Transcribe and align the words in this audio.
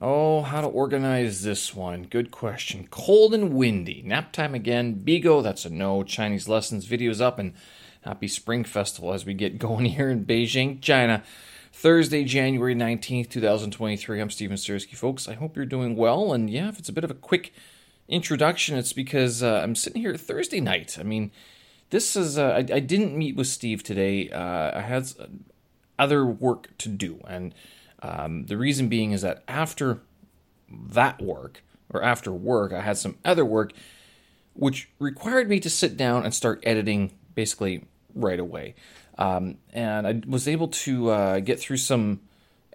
Oh, 0.00 0.42
how 0.42 0.60
to 0.60 0.68
organize 0.68 1.42
this 1.42 1.74
one? 1.74 2.04
Good 2.04 2.30
question. 2.30 2.86
Cold 2.88 3.34
and 3.34 3.52
windy. 3.52 4.00
Nap 4.04 4.32
time 4.32 4.54
again. 4.54 5.02
Bigo, 5.04 5.42
that's 5.42 5.64
a 5.64 5.70
no. 5.70 6.04
Chinese 6.04 6.46
lessons 6.48 6.86
videos 6.86 7.20
up 7.20 7.40
and 7.40 7.52
happy 8.02 8.28
Spring 8.28 8.62
Festival 8.62 9.12
as 9.12 9.26
we 9.26 9.34
get 9.34 9.58
going 9.58 9.84
here 9.96 10.08
in 10.08 10.24
Beijing, 10.24 10.80
China. 10.80 11.24
Thursday, 11.72 12.22
January 12.22 12.76
19th, 12.76 13.28
2023. 13.28 14.20
I'm 14.20 14.30
Steven 14.30 14.56
Sersky, 14.56 14.94
folks. 14.94 15.26
I 15.26 15.34
hope 15.34 15.56
you're 15.56 15.66
doing 15.66 15.96
well. 15.96 16.32
And 16.32 16.48
yeah, 16.48 16.68
if 16.68 16.78
it's 16.78 16.88
a 16.88 16.92
bit 16.92 17.04
of 17.04 17.10
a 17.10 17.14
quick 17.14 17.52
introduction, 18.06 18.78
it's 18.78 18.92
because 18.92 19.42
uh, 19.42 19.60
I'm 19.64 19.74
sitting 19.74 20.00
here 20.00 20.16
Thursday 20.16 20.60
night. 20.60 20.96
I 20.98 21.02
mean, 21.02 21.32
this 21.90 22.14
is, 22.14 22.38
uh, 22.38 22.50
I, 22.50 22.58
I, 22.58 22.80
didn't 22.80 23.16
meet 23.16 23.34
with 23.34 23.48
Steve 23.48 23.82
today. 23.82 24.30
Uh, 24.30 24.78
I 24.78 24.80
had 24.82 25.08
other 25.98 26.24
work 26.24 26.76
to 26.78 26.88
do. 26.88 27.20
And 27.26 27.52
um, 28.02 28.46
the 28.46 28.56
reason 28.56 28.88
being 28.88 29.12
is 29.12 29.22
that 29.22 29.42
after 29.48 30.00
that 30.70 31.20
work, 31.20 31.62
or 31.90 32.02
after 32.02 32.32
work, 32.32 32.72
I 32.72 32.80
had 32.80 32.98
some 32.98 33.16
other 33.24 33.44
work 33.44 33.72
which 34.54 34.90
required 34.98 35.48
me 35.48 35.60
to 35.60 35.70
sit 35.70 35.96
down 35.96 36.24
and 36.24 36.34
start 36.34 36.60
editing 36.64 37.12
basically 37.34 37.84
right 38.14 38.40
away. 38.40 38.74
Um, 39.16 39.58
and 39.72 40.06
I 40.06 40.20
was 40.26 40.48
able 40.48 40.68
to 40.68 41.10
uh, 41.10 41.40
get 41.40 41.60
through 41.60 41.76
some 41.76 42.20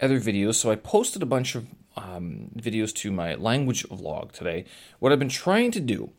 other 0.02 0.20
videos, 0.20 0.56
so 0.56 0.72
I 0.72 0.76
posted 0.76 1.22
a 1.22 1.26
bunch 1.26 1.56
of 1.56 1.68
um, 1.98 2.50
videos 2.58 2.94
to 2.96 3.12
my 3.12 3.36
language 3.36 3.88
vlog 3.90 4.32
today. 4.32 4.66
What 5.00 5.12
I've 5.12 5.20
been 5.20 5.30
trying 5.30 5.72
to 5.72 5.80
do 5.80 6.12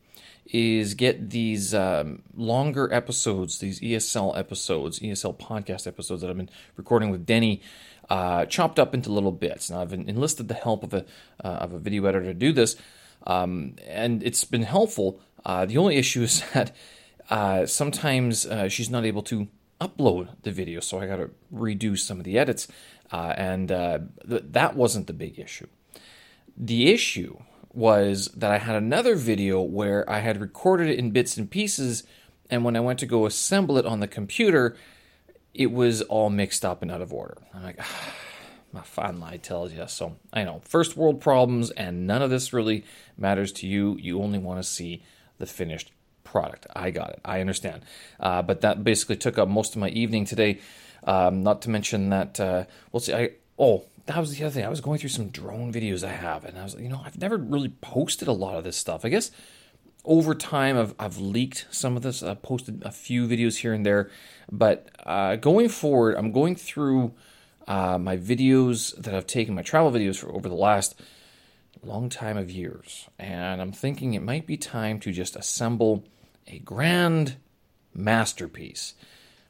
is 0.47 0.93
get 0.95 1.31
these 1.31 1.75
um, 1.75 2.23
longer 2.37 2.93
episodes, 2.93 3.59
these 3.59 3.81
ESL 3.81 4.39
episodes, 4.39 5.01
ESL 5.01 5.39
podcast 5.39 5.87
episodes 5.87 6.21
that 6.21 6.31
I've 6.31 6.37
been 6.37 6.51
recording 6.77 7.11
with 7.11 7.25
Denny 7.25 7.63
uh, 8.11 8.47
chopped 8.47 8.79
up 8.79 8.95
into 8.95 9.11
little 9.11 9.33
bits. 9.33 9.71
Now 9.71 9.81
I've 9.81 9.93
enlisted 9.93 10.49
the 10.49 10.55
help 10.55 10.83
of 10.83 10.95
a 10.95 11.05
uh, 11.43 11.49
of 11.49 11.73
a 11.73 11.79
video 11.79 12.05
editor 12.07 12.27
to 12.27 12.35
do 12.35 12.53
this, 12.53 12.77
um, 13.27 13.77
and 13.87 14.23
it's 14.23 14.45
been 14.45 14.63
helpful. 14.63 15.21
Uh, 15.45 15.67
the 15.67 15.79
only 15.79 15.97
issue 15.97 16.23
is 16.23 16.43
that 16.55 16.75
uh, 17.31 17.67
sometimes 17.67 18.47
uh, 18.47 18.69
she's 18.69 18.91
not 18.91 19.05
able 19.05 19.23
to 19.23 19.49
upload 19.81 20.29
the 20.43 20.53
video, 20.53 20.81
so 20.81 21.01
I 21.01 21.07
got 21.07 21.17
to 21.17 21.31
redo 21.53 21.99
some 21.99 22.19
of 22.19 22.25
the 22.25 22.39
edits, 22.39 22.69
uh, 23.13 23.35
and 23.37 23.69
th- 23.69 24.43
that 24.51 24.77
wasn't 24.77 25.07
the 25.07 25.13
big 25.13 25.39
issue. 25.39 25.67
The 26.57 26.93
issue 26.93 27.39
was 27.73 28.29
that 28.29 28.53
I 28.53 28.59
had 28.59 28.77
another 28.77 29.17
video 29.17 29.61
where 29.61 30.09
I 30.09 30.21
had 30.21 30.41
recorded 30.41 30.89
it 30.89 30.99
in 30.99 31.11
bits 31.11 31.37
and 31.37 31.51
pieces, 31.51 32.05
and 32.49 32.65
when 32.65 32.77
I 32.77 32.81
went 32.81 33.01
to 33.01 33.07
go 33.07 33.27
assemble 33.27 33.77
it 33.79 33.85
on 33.85 34.01
the 34.01 34.07
computer, 34.07 34.77
it 35.55 35.71
was 35.71 36.03
all 36.03 36.31
mixed 36.31 36.65
up 36.65 36.83
and 36.83 36.91
out 36.91 37.01
of 37.01 37.13
order. 37.13 37.39
I'm 37.55 37.63
like, 37.63 37.77
ah, 37.81 38.13
my 38.73 38.83
fine 38.83 39.21
lie 39.21 39.37
tells 39.37 39.73
you. 39.73 39.85
So 39.87 40.17
I 40.33 40.45
know, 40.45 40.61
first 40.65 40.97
world 40.97 41.21
problems, 41.21 41.71
and 41.71 42.07
none 42.07 42.23
of 42.23 42.31
this 42.31 42.53
really 42.53 42.85
matters 43.17 43.53
to 43.53 43.67
you. 43.67 43.97
You 44.01 44.21
only 44.21 44.39
want 44.39 44.59
to 44.59 44.69
see 44.69 45.03
the 45.39 45.47
finished 45.47 45.93
product. 46.25 46.67
I 46.75 46.91
got 46.91 47.11
it. 47.11 47.21
I 47.25 47.41
understand. 47.41 47.85
Uh, 48.19 48.43
but 48.43 48.63
that 48.63 48.83
basically 48.83 49.17
took 49.17 49.39
up 49.39 49.49
most 49.49 49.75
of 49.75 49.81
my 49.81 49.91
evening 49.91 50.25
today. 50.25 50.59
Um, 51.05 51.43
not 51.43 51.63
to 51.63 51.71
mention 51.71 52.11
that, 52.11 52.41
uh, 52.41 52.65
we'll 52.91 53.01
see. 53.01 53.15
I 53.15 53.31
oh, 53.59 53.85
that 54.07 54.19
was 54.19 54.37
the 54.37 54.45
other 54.45 54.53
thing. 54.53 54.65
I 54.65 54.71
was 54.71 54.81
going 54.81 54.99
through 54.99 55.11
some 55.11 55.29
drone 55.29 55.73
videos 55.73 56.03
I 56.03 56.13
have, 56.13 56.45
and 56.45 56.59
I 56.59 56.65
was, 56.65 56.75
you 56.75 56.89
know, 56.89 57.03
I've 57.05 57.19
never 57.19 57.37
really 57.37 57.69
posted 57.69 58.27
a 58.27 58.33
lot 58.33 58.57
of 58.57 58.65
this 58.65 58.77
stuff. 58.77 59.05
I 59.05 59.09
guess 59.09 59.31
over 60.05 60.35
time 60.35 60.79
I've, 60.79 60.95
I've 60.99 61.19
leaked 61.19 61.67
some 61.71 61.97
of 61.97 62.03
this. 62.03 62.23
I've 62.23 62.43
posted 62.43 62.83
a 62.85 62.91
few 62.91 63.27
videos 63.27 63.59
here 63.59 63.73
and 63.73 63.85
there, 63.85 64.11
but 64.51 64.91
uh, 65.05 65.37
going 65.37 65.69
forward, 65.69 66.17
I'm 66.17 66.33
going 66.33 66.57
through 66.57 67.15
uh, 67.67 67.99
my 67.99 68.17
videos 68.17 68.95
that 68.97 69.15
I've 69.15 69.27
taken, 69.27 69.55
my 69.55 69.63
travel 69.63 69.91
videos 69.91 70.17
for 70.17 70.31
over 70.33 70.49
the 70.49 70.55
last 70.55 71.01
long 71.83 72.09
time 72.09 72.37
of 72.37 72.51
years, 72.51 73.09
and 73.19 73.61
I'm 73.61 73.73
thinking 73.73 74.15
it 74.15 74.23
might 74.23 74.47
be 74.47 74.57
time 74.57 75.01
to 75.01 75.13
just 75.13 75.37
assemble 75.37 76.05
a 76.47 76.59
grand 76.59 77.37
masterpiece. 77.95 78.95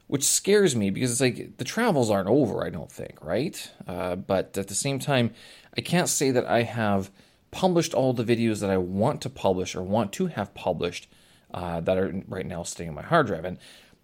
Which 0.07 0.25
scares 0.25 0.77
me 0.77 0.91
because 0.91 1.11
it's 1.13 1.21
like 1.23 1.57
the 1.57 1.65
travels 1.65 2.11
aren't 2.11 2.29
over, 2.29 2.65
I 2.65 2.69
don't 2.69 2.93
think, 2.93 3.25
right? 3.25 3.71
Uh, 3.87 4.17
but 4.17 4.57
at 4.59 4.69
the 4.69 4.75
same 4.75 4.99
time, 4.99 5.33
I 5.79 5.81
can't 5.81 6.11
say 6.11 6.31
that 6.31 6.45
I 6.45 6.63
have 6.63 7.11
published 7.55 7.95
all 7.95 8.13
the 8.13 8.25
videos 8.25 8.61
that 8.61 8.69
I 8.69 8.79
want 8.79 9.23
to 9.23 9.31
publish 9.31 9.77
or 9.77 9.83
want 9.83 10.13
to 10.15 10.27
have 10.27 10.53
published 10.55 11.09
uh, 11.53 11.81
that 11.81 11.97
are 11.97 12.23
right 12.27 12.45
now 12.45 12.65
sitting 12.65 12.89
on 12.89 12.97
my 12.97 13.03
hard 13.03 13.29
drive. 13.29 13.45
And 13.45 13.59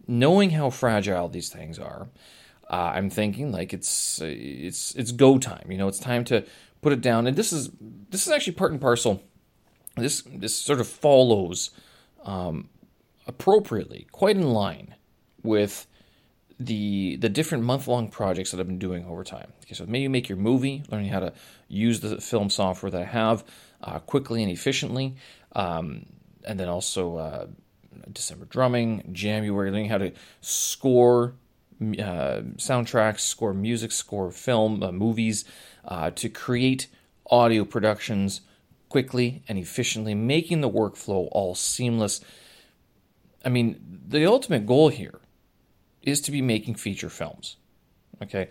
knowing 0.07 0.51
how 0.51 0.71
fragile 0.71 1.29
these 1.29 1.49
things 1.49 1.77
are, 1.77 2.09
uh, 2.71 2.93
I'm 2.95 3.11
thinking 3.11 3.51
like 3.51 3.75
it's 3.75 4.21
it's 4.23 4.95
it's 4.95 5.11
go 5.11 5.37
time. 5.39 5.67
You 5.69 5.79
know, 5.79 5.89
it's 5.89 5.99
time 5.99 6.25
to 6.27 6.45
put 6.81 6.93
it 6.93 7.01
down. 7.01 7.27
And 7.27 7.37
this 7.37 7.53
is 7.53 7.71
this 7.81 8.25
is 8.25 8.33
actually 8.33 8.53
part 8.53 8.71
and 8.71 8.81
parcel. 8.81 9.21
This 9.97 10.23
this 10.23 10.55
sort 10.55 10.79
of 10.79 10.87
follows 10.87 11.71
um, 12.25 12.69
appropriately, 13.27 14.07
quite 14.13 14.37
in 14.37 14.53
line 14.53 14.95
with 15.43 15.89
the 16.61 17.17
the 17.17 17.31
different 17.31 17.65
month 17.65 17.89
long 17.89 18.09
projects 18.09 18.51
that 18.51 18.61
I've 18.61 18.67
been 18.67 18.79
doing 18.79 19.07
over 19.07 19.25
time. 19.25 19.51
Okay, 19.65 19.75
so 19.75 19.87
maybe 19.87 20.07
make 20.09 20.29
your 20.29 20.39
movie, 20.39 20.85
learning 20.91 21.09
how 21.09 21.21
to 21.21 21.33
use 21.69 22.01
the 22.01 22.21
film 22.21 22.51
software 22.51 22.91
that 22.91 23.01
I 23.01 23.07
have 23.07 23.43
uh, 23.83 23.99
quickly 24.01 24.43
and 24.43 24.53
efficiently, 24.53 25.17
um, 25.57 26.05
and 26.45 26.61
then 26.61 26.69
also 26.69 27.17
uh, 27.17 27.47
December 28.13 28.45
drumming, 28.45 29.09
January 29.13 29.71
learning 29.71 29.89
how 29.89 29.99
to 29.99 30.13
score 30.43 31.35
uh, 31.81 32.45
soundtracks, 32.57 33.21
score 33.21 33.55
music, 33.55 33.91
score 33.91 34.31
film, 34.31 34.83
uh, 34.83 34.93
movies, 34.93 35.47
uh, 35.87 36.11
to 36.11 36.29
create 36.29 36.89
audio 37.31 37.65
productions 37.65 38.43
quickly 38.91 39.43
and 39.49 39.57
efficiently, 39.57 40.15
making 40.15 40.61
the 40.61 40.69
workflow 40.69 41.27
all 41.33 41.55
seamless. 41.55 42.21
I 43.47 43.49
mean, 43.49 43.81
the 44.07 44.27
ultimate 44.27 44.67
goal 44.67 44.91
here 44.91 45.21
is 46.03 46.21
to 46.23 46.31
be 46.31 46.43
making 46.43 46.75
feature 46.75 47.11
films. 47.11 47.57
Okay. 48.23 48.49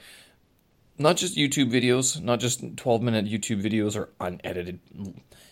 Not 0.98 1.16
just 1.16 1.38
YouTube 1.38 1.72
videos, 1.72 2.22
not 2.22 2.40
just 2.40 2.78
12 2.78 3.02
minute 3.02 3.26
YouTube 3.26 3.64
videos 3.64 3.96
or 3.96 4.10
unedited, 4.20 4.80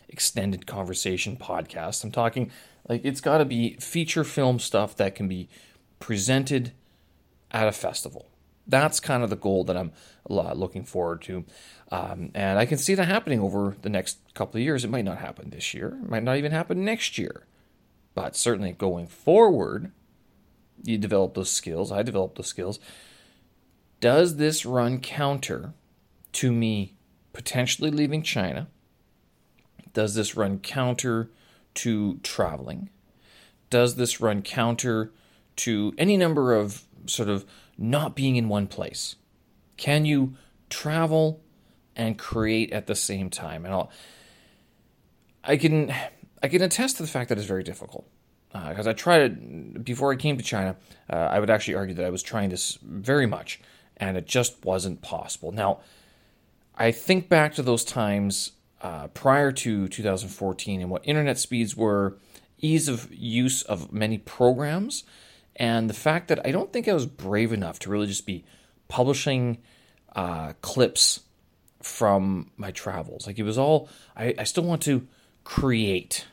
extended 0.09 0.67
conversation 0.67 1.37
podcasts. 1.37 2.03
I'm 2.03 2.11
talking 2.11 2.51
like 2.87 3.01
it's 3.03 3.21
got 3.21 3.37
to 3.39 3.45
be 3.45 3.75
feature 3.79 4.23
film 4.23 4.59
stuff 4.59 4.95
that 4.97 5.15
can 5.15 5.27
be 5.27 5.47
presented 5.99 6.73
at 7.51 7.67
a 7.67 7.71
festival. 7.71 8.29
That's 8.67 8.99
kind 8.99 9.23
of 9.23 9.29
the 9.29 9.37
goal 9.37 9.63
that 9.65 9.77
I'm 9.77 9.93
looking 10.27 10.83
forward 10.83 11.21
to. 11.23 11.45
Um, 11.89 12.31
and 12.35 12.59
I 12.59 12.65
can 12.65 12.77
see 12.77 12.95
that 12.95 13.05
happening 13.07 13.39
over 13.39 13.77
the 13.81 13.89
next 13.89 14.17
couple 14.33 14.57
of 14.57 14.63
years. 14.63 14.83
It 14.83 14.89
might 14.89 15.05
not 15.05 15.19
happen 15.19 15.49
this 15.49 15.73
year, 15.73 15.97
it 16.03 16.09
might 16.09 16.23
not 16.23 16.37
even 16.37 16.51
happen 16.51 16.83
next 16.83 17.17
year. 17.17 17.45
But 18.13 18.35
certainly 18.35 18.71
going 18.71 19.07
forward, 19.07 19.91
you 20.83 20.97
develop 20.97 21.33
those 21.33 21.49
skills. 21.49 21.91
I 21.91 22.03
develop 22.03 22.35
those 22.35 22.47
skills. 22.47 22.79
Does 23.99 24.35
this 24.35 24.65
run 24.65 24.99
counter 24.99 25.73
to 26.33 26.51
me 26.51 26.95
potentially 27.33 27.91
leaving 27.91 28.21
China? 28.21 28.67
Does 29.93 30.15
this 30.15 30.35
run 30.35 30.59
counter 30.59 31.29
to 31.75 32.19
traveling? 32.23 32.89
Does 33.69 33.95
this 33.95 34.21
run 34.21 34.41
counter 34.41 35.11
to 35.57 35.93
any 35.97 36.17
number 36.17 36.53
of 36.53 36.83
sort 37.07 37.29
of 37.29 37.45
not 37.77 38.15
being 38.15 38.35
in 38.35 38.49
one 38.49 38.67
place? 38.67 39.15
Can 39.75 40.05
you 40.05 40.35
travel 40.69 41.41
and 41.95 42.17
create 42.17 42.71
at 42.71 42.87
the 42.87 42.95
same 42.95 43.29
time? 43.29 43.65
And 43.65 43.73
I'll, 43.73 43.91
I 45.43 45.57
can 45.57 45.93
I 46.41 46.47
can 46.47 46.61
attest 46.61 46.97
to 46.97 47.03
the 47.03 47.09
fact 47.09 47.29
that 47.29 47.37
it's 47.37 47.47
very 47.47 47.63
difficult 47.63 48.07
because 48.51 48.87
uh, 48.87 48.91
I 48.91 48.93
tried 48.93 49.21
it 49.21 49.83
before 49.83 50.11
I 50.11 50.15
came 50.15 50.37
to 50.37 50.43
China. 50.43 50.75
Uh, 51.09 51.15
I 51.15 51.39
would 51.39 51.49
actually 51.49 51.75
argue 51.75 51.95
that 51.95 52.05
I 52.05 52.09
was 52.09 52.23
trying 52.23 52.49
this 52.49 52.77
very 52.81 53.25
much, 53.25 53.59
and 53.97 54.17
it 54.17 54.25
just 54.25 54.63
wasn't 54.63 55.01
possible. 55.01 55.51
Now, 55.51 55.79
I 56.75 56.91
think 56.91 57.29
back 57.29 57.55
to 57.55 57.61
those 57.61 57.83
times 57.83 58.51
uh, 58.81 59.07
prior 59.07 59.51
to 59.51 59.87
2014 59.87 60.81
and 60.81 60.89
what 60.89 61.01
internet 61.05 61.37
speeds 61.37 61.75
were, 61.75 62.17
ease 62.59 62.87
of 62.87 63.11
use 63.11 63.63
of 63.63 63.91
many 63.91 64.17
programs, 64.17 65.03
and 65.55 65.89
the 65.89 65.95
fact 65.95 66.27
that 66.27 66.45
I 66.45 66.51
don't 66.51 66.71
think 66.71 66.87
I 66.87 66.93
was 66.93 67.05
brave 67.05 67.51
enough 67.51 67.79
to 67.79 67.89
really 67.89 68.07
just 68.07 68.25
be 68.25 68.45
publishing 68.87 69.57
uh, 70.15 70.53
clips 70.61 71.21
from 71.81 72.51
my 72.57 72.71
travels. 72.71 73.27
Like 73.27 73.39
it 73.39 73.43
was 73.43 73.57
all, 73.57 73.89
I, 74.15 74.33
I 74.37 74.43
still 74.43 74.63
want 74.63 74.81
to 74.83 75.07
create 75.43 76.25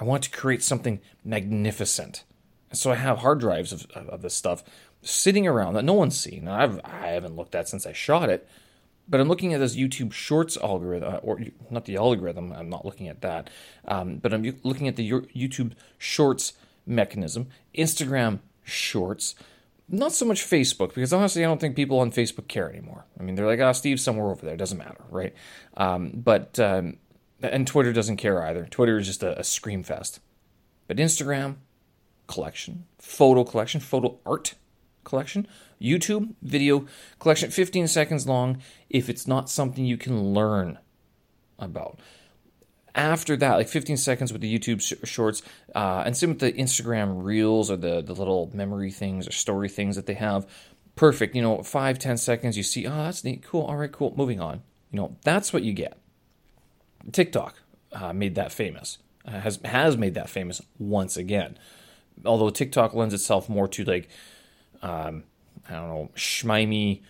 I 0.00 0.04
want 0.04 0.24
to 0.24 0.30
create 0.30 0.62
something 0.62 1.00
magnificent. 1.24 2.24
So 2.72 2.90
I 2.90 2.96
have 2.96 3.18
hard 3.18 3.40
drives 3.40 3.72
of, 3.72 3.86
of 3.92 4.22
this 4.22 4.34
stuff 4.34 4.64
sitting 5.02 5.46
around 5.46 5.74
that 5.74 5.84
no 5.84 5.92
one's 5.92 6.18
seen. 6.18 6.48
I've, 6.48 6.80
I 6.84 7.08
haven't 7.08 7.36
looked 7.36 7.54
at 7.54 7.68
since 7.68 7.86
I 7.86 7.92
shot 7.92 8.28
it. 8.28 8.48
But 9.06 9.20
I'm 9.20 9.28
looking 9.28 9.52
at 9.52 9.60
this 9.60 9.76
YouTube 9.76 10.12
Shorts 10.12 10.56
algorithm, 10.56 11.14
uh, 11.14 11.18
or 11.18 11.38
not 11.70 11.84
the 11.84 11.96
algorithm, 11.96 12.52
I'm 12.52 12.70
not 12.70 12.86
looking 12.86 13.08
at 13.08 13.20
that. 13.20 13.50
Um, 13.86 14.16
but 14.16 14.32
I'm 14.32 14.58
looking 14.62 14.88
at 14.88 14.96
the 14.96 15.08
YouTube 15.10 15.72
Shorts 15.98 16.54
mechanism, 16.86 17.48
Instagram 17.76 18.38
Shorts, 18.62 19.34
not 19.88 20.12
so 20.12 20.24
much 20.24 20.42
Facebook 20.42 20.94
because 20.94 21.12
honestly, 21.12 21.44
I 21.44 21.48
don't 21.48 21.60
think 21.60 21.76
people 21.76 21.98
on 22.00 22.10
Facebook 22.10 22.48
care 22.48 22.70
anymore. 22.70 23.04
I 23.18 23.22
mean, 23.22 23.34
they're 23.34 23.46
like, 23.46 23.60
"Ah, 23.60 23.68
oh, 23.68 23.72
Steve's 23.72 24.02
somewhere 24.02 24.30
over 24.30 24.44
there. 24.44 24.54
It 24.54 24.58
doesn't 24.58 24.78
matter, 24.78 25.04
right?" 25.10 25.34
Um, 25.76 26.12
but 26.14 26.58
um, 26.58 26.96
and 27.42 27.66
Twitter 27.66 27.92
doesn't 27.92 28.16
care 28.16 28.42
either. 28.42 28.66
Twitter 28.66 28.98
is 28.98 29.06
just 29.06 29.22
a, 29.22 29.38
a 29.38 29.44
scream 29.44 29.82
fest. 29.82 30.20
But 30.86 30.98
Instagram 30.98 31.56
collection, 32.26 32.84
photo 32.98 33.44
collection, 33.44 33.80
photo 33.80 34.18
art 34.24 34.54
collection, 35.04 35.46
YouTube 35.80 36.34
video 36.42 36.86
collection, 37.18 37.50
15 37.50 37.88
seconds 37.88 38.26
long. 38.26 38.62
If 38.88 39.08
it's 39.08 39.26
not 39.26 39.50
something 39.50 39.84
you 39.84 39.96
can 39.96 40.32
learn 40.34 40.78
about, 41.58 42.00
after 42.94 43.36
that, 43.36 43.54
like 43.54 43.68
15 43.68 43.96
seconds 43.96 44.32
with 44.32 44.40
the 44.40 44.58
YouTube 44.58 44.80
sh- 44.80 45.08
shorts, 45.08 45.42
uh, 45.74 46.04
and 46.06 46.16
same 46.16 46.30
with 46.30 46.38
the 46.38 46.52
Instagram 46.52 47.24
reels 47.24 47.70
or 47.70 47.76
the, 47.76 48.00
the 48.02 48.14
little 48.14 48.50
memory 48.54 48.90
things 48.90 49.26
or 49.26 49.32
story 49.32 49.68
things 49.68 49.96
that 49.96 50.06
they 50.06 50.14
have. 50.14 50.46
Perfect. 50.96 51.34
You 51.34 51.42
know, 51.42 51.62
five, 51.62 51.98
10 51.98 52.16
seconds, 52.18 52.56
you 52.56 52.62
see, 52.62 52.86
oh, 52.86 52.90
that's 52.90 53.24
neat. 53.24 53.42
Cool. 53.42 53.62
All 53.62 53.76
right, 53.76 53.90
cool. 53.90 54.14
Moving 54.16 54.40
on. 54.40 54.62
You 54.92 55.00
know, 55.00 55.16
that's 55.24 55.52
what 55.52 55.64
you 55.64 55.72
get. 55.72 55.98
TikTok 57.12 57.60
uh, 57.92 58.12
made 58.12 58.34
that 58.34 58.52
famous, 58.52 58.98
uh, 59.26 59.40
has, 59.40 59.58
has 59.64 59.96
made 59.96 60.14
that 60.14 60.28
famous 60.28 60.60
once 60.78 61.16
again. 61.16 61.58
Although 62.24 62.50
TikTok 62.50 62.94
lends 62.94 63.14
itself 63.14 63.48
more 63.48 63.68
to 63.68 63.84
like, 63.84 64.08
um, 64.82 65.24
I 65.68 65.74
don't 65.74 65.88
know, 65.88 66.10
schmimey, 66.14 67.02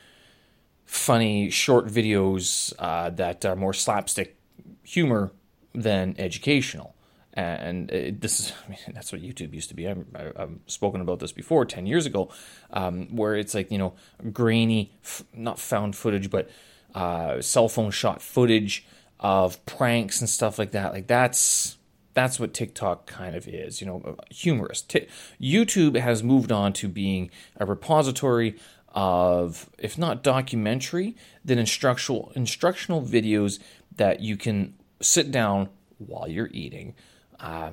funny 0.86 1.50
short 1.50 1.86
videos 1.86 2.72
uh, 2.78 3.10
that 3.10 3.44
are 3.44 3.56
more 3.56 3.72
slapstick 3.72 4.36
humor 4.82 5.32
than 5.74 6.14
educational. 6.18 6.94
And 7.36 7.90
it, 7.90 8.20
this 8.20 8.38
is, 8.38 8.52
I 8.66 8.70
mean, 8.70 8.78
that's 8.92 9.12
what 9.12 9.20
YouTube 9.20 9.52
used 9.52 9.68
to 9.70 9.74
be. 9.74 9.88
I, 9.88 9.96
have 10.36 10.52
spoken 10.66 11.00
about 11.00 11.18
this 11.18 11.32
before, 11.32 11.64
10 11.64 11.86
years 11.86 12.06
ago, 12.06 12.30
um, 12.72 13.14
where 13.14 13.34
it's 13.34 13.54
like, 13.54 13.70
you 13.70 13.78
know, 13.78 13.94
grainy, 14.32 14.92
f- 15.02 15.24
not 15.34 15.58
found 15.58 15.96
footage, 15.96 16.30
but 16.30 16.48
uh, 16.94 17.40
cell 17.40 17.68
phone 17.68 17.90
shot 17.90 18.22
footage 18.22 18.86
of 19.20 19.64
pranks 19.66 20.20
and 20.20 20.28
stuff 20.28 20.58
like 20.58 20.72
that. 20.72 20.92
Like, 20.92 21.06
that's 21.06 21.76
that's 22.14 22.38
what 22.38 22.54
TikTok 22.54 23.06
kind 23.06 23.34
of 23.34 23.48
is, 23.48 23.80
you 23.80 23.86
know, 23.86 24.16
humorous. 24.30 24.80
T- 24.80 25.08
YouTube 25.40 25.98
has 25.98 26.22
moved 26.22 26.52
on 26.52 26.72
to 26.74 26.88
being 26.88 27.30
a 27.56 27.66
repository 27.66 28.56
of, 28.94 29.68
if 29.78 29.98
not 29.98 30.22
documentary, 30.22 31.16
then 31.44 31.58
instructional 31.58 32.32
instructional 32.36 33.02
videos 33.02 33.58
that 33.96 34.20
you 34.20 34.36
can 34.36 34.74
sit 35.00 35.32
down 35.32 35.68
while 35.98 36.28
you're 36.28 36.50
eating, 36.52 36.94
uh, 37.40 37.72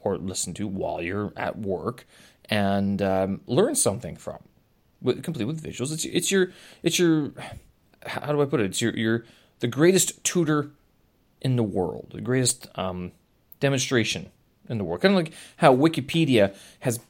or 0.00 0.16
listen 0.16 0.54
to 0.54 0.66
while 0.66 1.02
you're 1.02 1.32
at 1.36 1.58
work, 1.58 2.06
and 2.48 3.02
um, 3.02 3.40
learn 3.46 3.74
something 3.74 4.16
from, 4.16 4.38
with, 5.02 5.22
complete 5.22 5.44
with 5.44 5.62
visuals. 5.62 5.92
It's 5.92 6.06
it's 6.06 6.30
your 6.30 6.52
it's 6.82 6.98
your 6.98 7.32
how 8.06 8.32
do 8.32 8.40
I 8.40 8.46
put 8.46 8.60
it? 8.60 8.66
It's 8.66 8.80
your 8.80 8.96
your 8.96 9.24
the 9.64 9.68
greatest 9.68 10.22
tutor 10.22 10.72
in 11.40 11.56
the 11.56 11.62
world, 11.62 12.10
the 12.12 12.20
greatest 12.20 12.68
um, 12.74 13.12
demonstration 13.60 14.30
in 14.68 14.76
the 14.76 14.84
world. 14.84 15.00
Kind 15.00 15.14
of 15.14 15.24
like 15.24 15.32
how 15.56 15.74
Wikipedia 15.74 16.54
has 16.80 17.00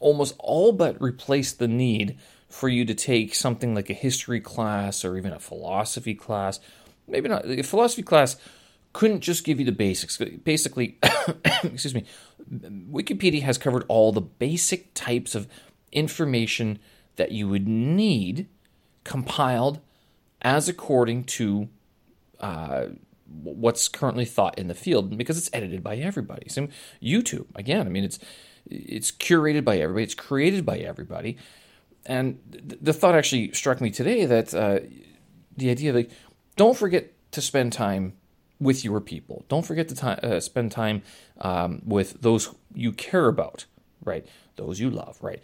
almost 0.00 0.34
all 0.40 0.72
but 0.72 1.00
replaced 1.00 1.60
the 1.60 1.68
need 1.68 2.18
for 2.48 2.68
you 2.68 2.84
to 2.84 2.92
take 2.92 3.36
something 3.36 3.72
like 3.72 3.88
a 3.88 3.92
history 3.94 4.40
class 4.40 5.04
or 5.04 5.16
even 5.16 5.32
a 5.32 5.38
philosophy 5.38 6.12
class. 6.12 6.58
Maybe 7.06 7.28
not 7.28 7.48
a 7.48 7.62
philosophy 7.62 8.02
class 8.02 8.34
couldn't 8.92 9.20
just 9.20 9.44
give 9.44 9.60
you 9.60 9.64
the 9.64 9.70
basics. 9.70 10.18
Basically, 10.42 10.98
excuse 11.62 11.94
me, 11.94 12.04
Wikipedia 12.52 13.42
has 13.42 13.58
covered 13.58 13.84
all 13.86 14.10
the 14.10 14.20
basic 14.20 14.92
types 14.94 15.36
of 15.36 15.46
information 15.92 16.80
that 17.14 17.30
you 17.30 17.48
would 17.48 17.68
need 17.68 18.48
compiled 19.04 19.78
as 20.40 20.68
according 20.68 21.22
to 21.22 21.68
uh, 22.42 22.86
what's 23.42 23.88
currently 23.88 24.24
thought 24.24 24.58
in 24.58 24.68
the 24.68 24.74
field 24.74 25.16
because 25.16 25.38
it's 25.38 25.50
edited 25.52 25.82
by 25.82 25.96
everybody. 25.96 26.48
So 26.48 26.68
YouTube, 27.02 27.46
again, 27.54 27.86
I 27.86 27.90
mean, 27.90 28.04
it's 28.04 28.18
it's 28.66 29.10
curated 29.10 29.64
by 29.64 29.78
everybody, 29.78 30.04
it's 30.04 30.14
created 30.14 30.66
by 30.66 30.78
everybody. 30.78 31.36
And 32.04 32.40
the 32.80 32.92
thought 32.92 33.14
actually 33.14 33.52
struck 33.52 33.80
me 33.80 33.90
today 33.90 34.24
that 34.26 34.52
uh, 34.52 34.80
the 35.56 35.70
idea 35.70 35.90
of 35.90 35.96
like, 35.96 36.10
don't 36.56 36.76
forget 36.76 37.12
to 37.32 37.40
spend 37.40 37.72
time 37.72 38.14
with 38.60 38.84
your 38.84 39.00
people. 39.00 39.44
Don't 39.48 39.64
forget 39.64 39.88
to 39.88 40.06
uh, 40.24 40.40
spend 40.40 40.72
time 40.72 41.02
um, 41.40 41.82
with 41.84 42.22
those 42.22 42.54
you 42.74 42.92
care 42.92 43.28
about, 43.28 43.66
right? 44.04 44.26
Those 44.56 44.80
you 44.80 44.90
love, 44.90 45.18
right? 45.20 45.42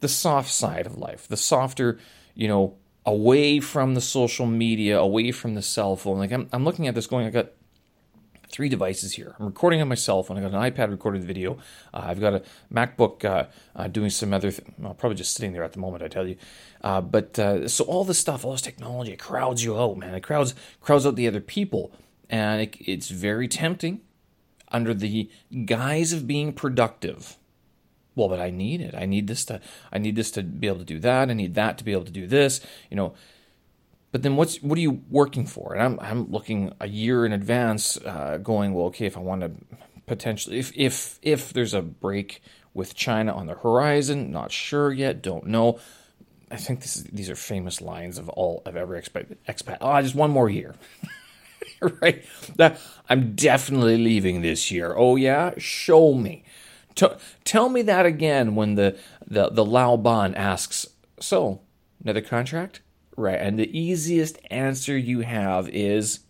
The 0.00 0.08
soft 0.08 0.50
side 0.50 0.86
of 0.86 0.96
life, 0.96 1.28
the 1.28 1.36
softer, 1.36 1.98
you 2.34 2.48
know, 2.48 2.76
away 3.06 3.60
from 3.60 3.94
the 3.94 4.00
social 4.00 4.46
media, 4.46 4.98
away 4.98 5.32
from 5.32 5.54
the 5.54 5.62
cell 5.62 5.96
phone. 5.96 6.18
Like 6.18 6.32
I'm, 6.32 6.48
I'm 6.52 6.64
looking 6.64 6.86
at 6.86 6.94
this 6.94 7.06
going, 7.06 7.26
I 7.26 7.30
got 7.30 7.50
three 8.50 8.68
devices 8.68 9.12
here. 9.12 9.34
I'm 9.38 9.46
recording 9.46 9.80
on 9.80 9.88
my 9.88 9.94
cell 9.94 10.22
phone. 10.22 10.36
I 10.36 10.40
got 10.42 10.52
an 10.52 10.60
iPad 10.60 10.90
recording 10.90 11.20
the 11.20 11.26
video. 11.26 11.54
Uh, 11.94 12.02
I've 12.04 12.20
got 12.20 12.34
a 12.34 12.42
MacBook 12.72 13.24
uh, 13.24 13.46
uh, 13.76 13.88
doing 13.88 14.10
some 14.10 14.34
other, 14.34 14.50
th- 14.50 14.68
well, 14.78 14.94
probably 14.94 15.16
just 15.16 15.34
sitting 15.34 15.52
there 15.52 15.62
at 15.62 15.72
the 15.72 15.78
moment. 15.78 16.02
I 16.02 16.08
tell 16.08 16.26
you, 16.26 16.36
uh, 16.82 17.00
but 17.00 17.38
uh, 17.38 17.68
so 17.68 17.84
all 17.84 18.04
this 18.04 18.18
stuff, 18.18 18.44
all 18.44 18.52
this 18.52 18.60
technology, 18.60 19.12
it 19.12 19.18
crowds 19.18 19.64
you 19.64 19.78
out, 19.78 19.96
man. 19.96 20.14
It 20.14 20.22
crowds 20.22 20.54
crowds 20.80 21.06
out 21.06 21.16
the 21.16 21.28
other 21.28 21.40
people 21.40 21.92
and 22.28 22.62
it, 22.62 22.76
it's 22.80 23.08
very 23.08 23.48
tempting 23.48 24.00
under 24.68 24.94
the 24.94 25.30
guise 25.64 26.12
of 26.12 26.26
being 26.26 26.52
productive. 26.52 27.36
Well, 28.14 28.28
but 28.28 28.40
I 28.40 28.50
need 28.50 28.80
it. 28.80 28.94
I 28.94 29.06
need 29.06 29.26
this 29.26 29.44
to. 29.46 29.60
I 29.92 29.98
need 29.98 30.16
this 30.16 30.30
to 30.32 30.42
be 30.42 30.66
able 30.66 30.78
to 30.78 30.84
do 30.84 30.98
that. 31.00 31.30
I 31.30 31.32
need 31.32 31.54
that 31.54 31.78
to 31.78 31.84
be 31.84 31.92
able 31.92 32.04
to 32.04 32.12
do 32.12 32.26
this. 32.26 32.60
You 32.90 32.96
know. 32.96 33.14
But 34.12 34.22
then, 34.22 34.36
what's 34.36 34.60
what 34.62 34.76
are 34.76 34.82
you 34.82 35.02
working 35.08 35.46
for? 35.46 35.72
And 35.74 35.82
I'm 35.82 36.00
I'm 36.00 36.30
looking 36.30 36.72
a 36.80 36.88
year 36.88 37.24
in 37.24 37.32
advance, 37.32 37.96
uh, 37.98 38.38
going 38.42 38.74
well. 38.74 38.86
Okay, 38.86 39.06
if 39.06 39.16
I 39.16 39.20
want 39.20 39.42
to 39.42 39.52
potentially, 40.06 40.58
if 40.58 40.72
if 40.74 41.20
if 41.22 41.52
there's 41.52 41.74
a 41.74 41.82
break 41.82 42.42
with 42.74 42.94
China 42.94 43.32
on 43.32 43.46
the 43.46 43.54
horizon, 43.54 44.30
not 44.30 44.50
sure 44.50 44.92
yet, 44.92 45.22
don't 45.22 45.46
know. 45.46 45.78
I 46.50 46.56
think 46.56 46.80
this 46.80 46.96
is, 46.96 47.04
these 47.04 47.30
are 47.30 47.36
famous 47.36 47.80
lines 47.80 48.18
of 48.18 48.28
all 48.30 48.62
of 48.66 48.74
every 48.76 49.00
expat. 49.00 49.78
Oh, 49.80 50.02
just 50.02 50.16
one 50.16 50.30
more 50.30 50.50
year. 50.50 50.74
right? 52.02 52.24
That 52.56 52.80
I'm 53.08 53.34
definitely 53.34 53.98
leaving 53.98 54.42
this 54.42 54.70
year. 54.70 54.94
Oh 54.96 55.16
yeah, 55.16 55.52
show 55.58 56.14
me. 56.14 56.44
T- 56.94 57.06
tell 57.44 57.68
me 57.68 57.82
that 57.82 58.06
again 58.06 58.54
when 58.54 58.74
the 58.74 58.98
the 59.26 59.50
the 59.50 59.64
Lao 59.64 59.96
Ban 59.96 60.34
asks. 60.34 60.86
So 61.20 61.60
another 62.02 62.20
contract, 62.20 62.80
right? 63.16 63.38
And 63.38 63.58
the 63.58 63.78
easiest 63.78 64.38
answer 64.50 64.96
you 64.96 65.20
have 65.20 65.68
is, 65.68 66.20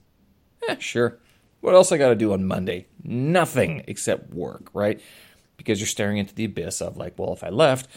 eh, 0.69 0.77
sure. 0.79 1.19
What 1.61 1.75
else 1.75 1.93
I 1.93 1.99
got 1.99 2.09
to 2.09 2.15
do 2.15 2.33
on 2.33 2.47
Monday? 2.47 2.87
Nothing 3.05 3.85
except 3.87 4.33
work, 4.33 4.71
right? 4.73 5.01
Because 5.57 5.79
you're 5.79 5.87
staring 5.87 6.17
into 6.17 6.35
the 6.35 6.47
abyss 6.47 6.81
of 6.81 6.97
like, 6.97 7.19
well, 7.19 7.35
if 7.35 7.45
I 7.45 7.51
left, 7.51 7.89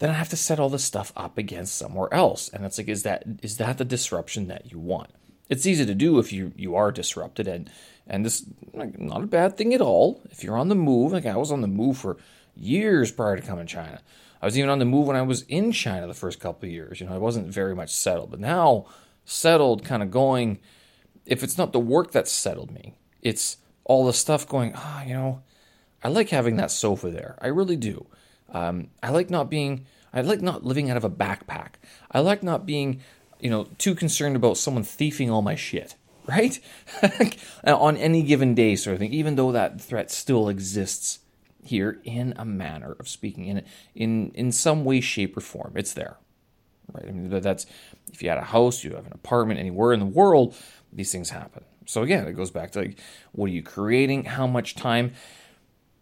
then 0.00 0.10
I 0.10 0.14
have 0.14 0.28
to 0.30 0.36
set 0.36 0.58
all 0.58 0.68
this 0.68 0.84
stuff 0.84 1.12
up 1.16 1.38
against 1.38 1.78
somewhere 1.78 2.12
else. 2.12 2.48
And 2.48 2.64
it's 2.64 2.78
like, 2.78 2.88
is 2.88 3.04
that 3.04 3.24
is 3.42 3.58
that 3.58 3.78
the 3.78 3.84
disruption 3.84 4.48
that 4.48 4.72
you 4.72 4.78
want? 4.78 5.10
It's 5.48 5.66
easy 5.66 5.84
to 5.84 5.94
do 5.94 6.18
if 6.18 6.32
you 6.32 6.52
you 6.56 6.74
are 6.74 6.90
disrupted 6.90 7.46
and 7.46 7.70
and 8.06 8.24
this 8.24 8.44
like, 8.72 8.98
not 8.98 9.22
a 9.22 9.26
bad 9.26 9.56
thing 9.56 9.72
at 9.72 9.80
all. 9.80 10.20
If 10.30 10.44
you're 10.44 10.56
on 10.56 10.68
the 10.68 10.74
move 10.74 11.12
like 11.12 11.26
i 11.26 11.36
was 11.36 11.52
on 11.52 11.60
the 11.60 11.68
move 11.68 11.98
for 11.98 12.16
years 12.56 13.10
prior 13.10 13.36
to 13.36 13.42
coming 13.42 13.66
to 13.66 13.72
china. 13.72 14.00
I 14.40 14.46
was 14.46 14.58
even 14.58 14.70
on 14.70 14.78
the 14.78 14.84
move 14.84 15.06
when 15.06 15.16
i 15.16 15.22
was 15.22 15.42
in 15.42 15.72
china 15.72 16.06
the 16.06 16.14
first 16.14 16.40
couple 16.40 16.66
of 16.66 16.72
years. 16.72 17.00
You 17.00 17.06
know 17.06 17.14
i 17.14 17.18
wasn't 17.18 17.48
very 17.48 17.74
much 17.74 17.90
settled 17.90 18.30
but 18.30 18.40
now 18.40 18.86
settled 19.24 19.84
kind 19.84 20.02
of 20.02 20.10
going 20.10 20.58
if 21.26 21.42
it's 21.42 21.56
not 21.56 21.72
the 21.72 21.80
work 21.80 22.12
that 22.12 22.28
settled 22.28 22.70
me 22.70 22.94
it's 23.22 23.56
all 23.84 24.04
the 24.04 24.12
stuff 24.12 24.46
going 24.46 24.72
ah 24.74 25.00
oh, 25.00 25.08
you 25.08 25.14
know 25.14 25.42
i 26.02 26.08
like 26.08 26.30
having 26.30 26.56
that 26.56 26.70
sofa 26.70 27.10
there. 27.10 27.38
I 27.40 27.48
really 27.48 27.76
do. 27.76 28.06
Um, 28.50 28.88
i 29.02 29.10
like 29.10 29.30
not 29.30 29.50
being 29.50 29.86
i 30.12 30.20
like 30.20 30.42
not 30.42 30.64
living 30.64 30.90
out 30.90 30.96
of 30.96 31.04
a 31.04 31.10
backpack. 31.10 31.74
I 32.10 32.20
like 32.20 32.42
not 32.42 32.66
being 32.66 33.00
you 33.44 33.50
know, 33.50 33.68
too 33.76 33.94
concerned 33.94 34.36
about 34.36 34.56
someone 34.56 34.82
thieving 34.82 35.30
all 35.30 35.42
my 35.42 35.54
shit, 35.54 35.96
right? 36.26 36.58
Uh, 37.02 37.76
on 37.76 37.96
any 37.98 38.22
given 38.22 38.54
day, 38.54 38.74
sort 38.74 38.94
of 38.94 39.00
thing, 39.00 39.12
even 39.12 39.36
though 39.36 39.52
that 39.52 39.80
threat 39.80 40.10
still 40.10 40.48
exists 40.48 41.18
here 41.62 42.00
in 42.04 42.32
a 42.36 42.44
manner 42.44 42.96
of 42.98 43.06
speaking, 43.06 43.44
in 43.44 43.62
in 43.94 44.30
in 44.34 44.50
some 44.50 44.82
way, 44.84 45.00
shape, 45.00 45.36
or 45.36 45.40
form, 45.42 45.74
it's 45.76 45.92
there, 45.92 46.16
right? 46.92 47.06
I 47.06 47.12
mean, 47.12 47.28
that's 47.28 47.66
if 48.10 48.22
you 48.22 48.30
had 48.30 48.38
a 48.38 48.42
house, 48.42 48.82
you 48.82 48.94
have 48.94 49.06
an 49.06 49.12
apartment, 49.12 49.60
anywhere 49.60 49.92
in 49.92 50.00
the 50.00 50.06
world, 50.06 50.56
these 50.90 51.12
things 51.12 51.28
happen. 51.28 51.64
So 51.84 52.02
again, 52.02 52.26
it 52.26 52.32
goes 52.32 52.50
back 52.50 52.70
to 52.72 52.78
like, 52.80 52.98
what 53.32 53.50
are 53.50 53.52
you 53.52 53.62
creating? 53.62 54.24
How 54.24 54.46
much 54.46 54.74
time? 54.74 55.12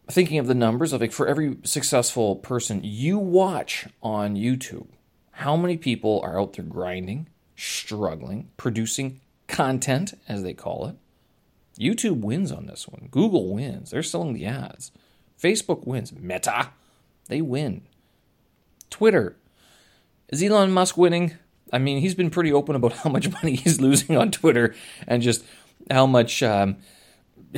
Thinking 0.08 0.38
of 0.38 0.46
the 0.46 0.54
numbers 0.54 0.92
of 0.92 1.00
like 1.00 1.10
for 1.10 1.26
every 1.26 1.56
successful 1.64 2.36
person 2.36 2.82
you 2.84 3.18
watch 3.18 3.88
on 4.00 4.36
YouTube, 4.36 4.88
how 5.32 5.56
many 5.56 5.76
people 5.76 6.20
are 6.22 6.38
out 6.38 6.52
there 6.52 6.64
grinding, 6.64 7.26
struggling, 7.56 8.50
producing 8.56 9.20
content, 9.48 10.14
as 10.28 10.42
they 10.42 10.54
call 10.54 10.86
it. 10.86 10.96
YouTube 11.78 12.20
wins 12.20 12.52
on 12.52 12.66
this 12.66 12.86
one. 12.86 13.08
Google 13.10 13.52
wins. 13.52 13.90
They're 13.90 14.02
selling 14.02 14.34
the 14.34 14.46
ads. 14.46 14.92
Facebook 15.40 15.86
wins. 15.86 16.12
Meta, 16.12 16.70
they 17.28 17.40
win. 17.40 17.82
Twitter, 18.90 19.36
Is 20.28 20.42
Elon 20.42 20.70
Musk 20.70 20.96
winning? 20.98 21.34
I 21.72 21.78
mean, 21.78 22.00
he's 22.00 22.14
been 22.14 22.30
pretty 22.30 22.52
open 22.52 22.76
about 22.76 22.92
how 22.98 23.10
much 23.10 23.30
money 23.30 23.56
he's 23.56 23.80
losing 23.80 24.16
on 24.16 24.30
Twitter 24.30 24.74
and 25.06 25.22
just 25.22 25.44
how 25.90 26.06
much 26.06 26.42
um, 26.42 26.76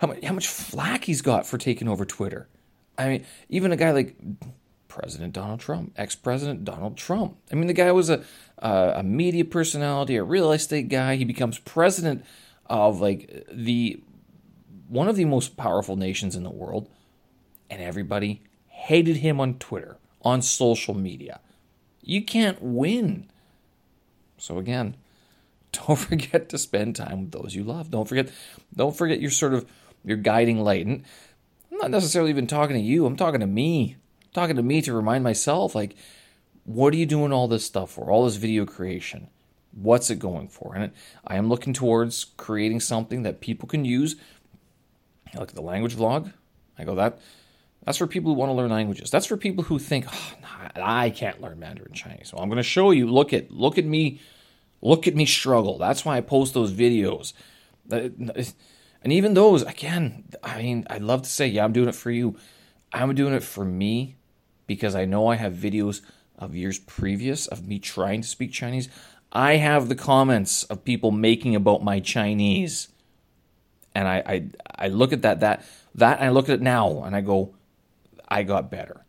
how 0.00 0.08
much 0.08 0.24
how 0.24 0.32
much 0.32 0.48
flack 0.48 1.04
he's 1.04 1.22
got 1.22 1.46
for 1.46 1.56
taking 1.56 1.88
over 1.88 2.04
Twitter. 2.04 2.48
I 2.98 3.08
mean, 3.08 3.26
even 3.48 3.70
a 3.70 3.76
guy 3.76 3.92
like 3.92 4.16
President 4.88 5.32
Donald 5.32 5.60
Trump, 5.60 5.92
ex-president 5.96 6.64
Donald 6.64 6.96
Trump. 6.96 7.36
I 7.52 7.54
mean, 7.54 7.66
the 7.66 7.72
guy 7.74 7.92
was 7.92 8.10
a 8.10 8.24
a 8.58 9.02
media 9.02 9.44
personality, 9.44 10.16
a 10.16 10.24
real 10.24 10.50
estate 10.52 10.88
guy. 10.88 11.16
He 11.16 11.24
becomes 11.24 11.58
president 11.58 12.24
of 12.66 13.00
like 13.00 13.46
the 13.52 14.02
one 14.88 15.08
of 15.08 15.16
the 15.16 15.26
most 15.26 15.56
powerful 15.56 15.96
nations 15.96 16.34
in 16.34 16.42
the 16.42 16.50
world, 16.50 16.88
and 17.70 17.82
everybody 17.82 18.42
hated 18.68 19.18
him 19.18 19.40
on 19.40 19.54
Twitter, 19.54 19.96
on 20.22 20.42
social 20.42 20.94
media. 20.94 21.40
You 22.02 22.24
can't 22.24 22.60
win. 22.62 23.30
So 24.38 24.58
again, 24.58 24.96
don't 25.72 25.98
forget 25.98 26.48
to 26.48 26.58
spend 26.58 26.96
time 26.96 27.22
with 27.22 27.32
those 27.32 27.54
you 27.54 27.64
love. 27.64 27.90
Don't 27.90 28.08
forget 28.08 28.30
don't 28.74 28.96
forget 28.96 29.20
your 29.20 29.30
sort 29.30 29.54
of 29.54 29.68
your 30.04 30.16
guiding 30.16 30.60
light. 30.60 30.86
And 30.86 31.04
I'm 31.70 31.78
not 31.78 31.90
necessarily 31.90 32.30
even 32.30 32.46
talking 32.46 32.76
to 32.76 32.82
you. 32.82 33.06
I'm 33.06 33.16
talking 33.16 33.40
to 33.40 33.46
me. 33.46 33.96
Talking 34.38 34.54
to 34.54 34.62
me 34.62 34.80
to 34.82 34.92
remind 34.92 35.24
myself 35.24 35.74
like 35.74 35.96
what 36.62 36.94
are 36.94 36.96
you 36.96 37.06
doing 37.06 37.32
all 37.32 37.48
this 37.48 37.64
stuff 37.64 37.90
for? 37.90 38.08
All 38.08 38.24
this 38.24 38.36
video 38.36 38.64
creation. 38.64 39.26
What's 39.72 40.10
it 40.10 40.20
going 40.20 40.46
for? 40.46 40.76
And 40.76 40.92
I 41.26 41.34
am 41.34 41.48
looking 41.48 41.72
towards 41.72 42.22
creating 42.36 42.78
something 42.78 43.24
that 43.24 43.40
people 43.40 43.68
can 43.68 43.84
use. 43.84 44.14
I 45.34 45.40
look 45.40 45.48
at 45.48 45.56
the 45.56 45.60
language 45.60 45.96
vlog. 45.96 46.32
I 46.78 46.84
go 46.84 46.94
that 46.94 47.18
that's 47.84 47.98
for 47.98 48.06
people 48.06 48.32
who 48.32 48.38
want 48.38 48.50
to 48.50 48.54
learn 48.54 48.70
languages. 48.70 49.10
That's 49.10 49.26
for 49.26 49.36
people 49.36 49.64
who 49.64 49.80
think, 49.80 50.06
oh, 50.08 50.34
I 50.76 51.10
can't 51.10 51.40
learn 51.40 51.58
Mandarin 51.58 51.92
Chinese. 51.92 52.28
So 52.28 52.38
I'm 52.38 52.48
going 52.48 52.58
to 52.58 52.62
show 52.62 52.92
you. 52.92 53.10
Look 53.10 53.32
at 53.32 53.50
look 53.50 53.76
at 53.76 53.86
me, 53.86 54.20
look 54.80 55.08
at 55.08 55.16
me 55.16 55.26
struggle. 55.26 55.78
That's 55.78 56.04
why 56.04 56.16
I 56.16 56.20
post 56.20 56.54
those 56.54 56.70
videos. 56.70 57.32
And 57.90 59.12
even 59.12 59.34
those, 59.34 59.62
again, 59.62 60.26
I 60.44 60.62
mean, 60.62 60.86
I'd 60.88 61.02
love 61.02 61.22
to 61.22 61.28
say, 61.28 61.48
yeah, 61.48 61.64
I'm 61.64 61.72
doing 61.72 61.88
it 61.88 61.96
for 61.96 62.12
you. 62.12 62.36
I'm 62.92 63.16
doing 63.16 63.34
it 63.34 63.42
for 63.42 63.64
me 63.64 64.14
because 64.68 64.94
I 64.94 65.04
know 65.04 65.26
I 65.26 65.34
have 65.34 65.54
videos 65.54 66.02
of 66.38 66.54
years 66.54 66.78
previous 66.78 67.48
of 67.48 67.66
me 67.66 67.80
trying 67.80 68.22
to 68.22 68.28
speak 68.28 68.52
Chinese. 68.52 68.88
I 69.32 69.56
have 69.56 69.88
the 69.88 69.96
comments 69.96 70.62
of 70.64 70.84
people 70.84 71.10
making 71.10 71.56
about 71.56 71.82
my 71.82 71.98
Chinese. 71.98 72.88
And 73.94 74.06
I, 74.06 74.22
I 74.24 74.84
I 74.86 74.88
look 74.88 75.12
at 75.12 75.22
that 75.22 75.40
that 75.40 75.64
that 75.96 76.20
I 76.20 76.28
look 76.28 76.48
at 76.48 76.56
it 76.56 76.62
now 76.62 77.02
and 77.02 77.16
I 77.16 77.20
go, 77.20 77.56
I 78.28 78.44
got 78.44 78.70
better. 78.70 79.04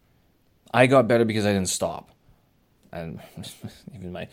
I 0.73 0.87
got 0.87 1.07
better 1.07 1.25
because 1.25 1.45
I 1.45 1.53
didn't 1.53 1.69
stop. 1.69 2.09
And 2.91 3.19
even 3.95 4.11
my 4.11 4.27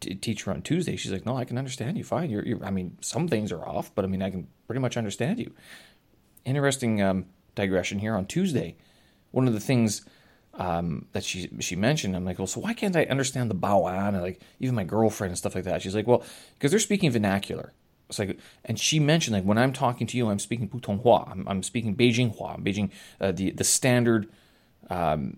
t- 0.00 0.14
teacher 0.14 0.52
on 0.52 0.62
Tuesday, 0.62 0.94
she's 0.96 1.10
like, 1.10 1.26
"No, 1.26 1.36
I 1.36 1.44
can 1.44 1.58
understand 1.58 1.98
you 1.98 2.04
fine. 2.04 2.30
You're, 2.30 2.44
you're, 2.44 2.64
I 2.64 2.70
mean, 2.70 2.98
some 3.00 3.26
things 3.26 3.50
are 3.50 3.66
off, 3.66 3.92
but 3.94 4.04
I 4.04 4.08
mean, 4.08 4.22
I 4.22 4.30
can 4.30 4.46
pretty 4.66 4.80
much 4.80 4.96
understand 4.96 5.40
you." 5.40 5.52
Interesting 6.44 7.02
um, 7.02 7.26
digression 7.56 7.98
here. 7.98 8.14
On 8.14 8.26
Tuesday, 8.26 8.76
one 9.36 9.46
of 9.46 9.52
the 9.52 9.60
things 9.60 10.02
um, 10.54 11.04
that 11.12 11.22
she 11.22 11.50
she 11.60 11.76
mentioned, 11.76 12.16
I'm 12.16 12.24
like, 12.24 12.38
"Well, 12.38 12.46
so 12.46 12.60
why 12.60 12.72
can't 12.72 12.96
I 12.96 13.04
understand 13.04 13.50
the 13.50 13.54
Baoan 13.54 14.14
and 14.14 14.22
like 14.22 14.40
even 14.60 14.74
my 14.74 14.84
girlfriend 14.84 15.30
and 15.32 15.38
stuff 15.38 15.54
like 15.54 15.64
that?" 15.64 15.82
She's 15.82 15.94
like, 15.94 16.06
"Well, 16.06 16.24
because 16.54 16.70
they're 16.70 16.80
speaking 16.80 17.10
vernacular." 17.10 17.74
It's 18.08 18.18
like, 18.18 18.38
and 18.64 18.80
she 18.80 18.98
mentioned 18.98 19.36
like 19.36 19.44
when 19.44 19.58
I'm 19.58 19.74
talking 19.74 20.06
to 20.06 20.16
you, 20.16 20.30
I'm 20.30 20.38
speaking 20.38 20.70
Putonghua. 20.70 21.30
I'm, 21.30 21.46
I'm 21.46 21.62
speaking 21.62 21.94
Beijing 21.94 22.34
Hua, 22.36 22.56
Beijing 22.56 22.90
uh, 23.20 23.32
the 23.32 23.50
the 23.50 23.64
standard, 23.64 24.30
um, 24.88 25.36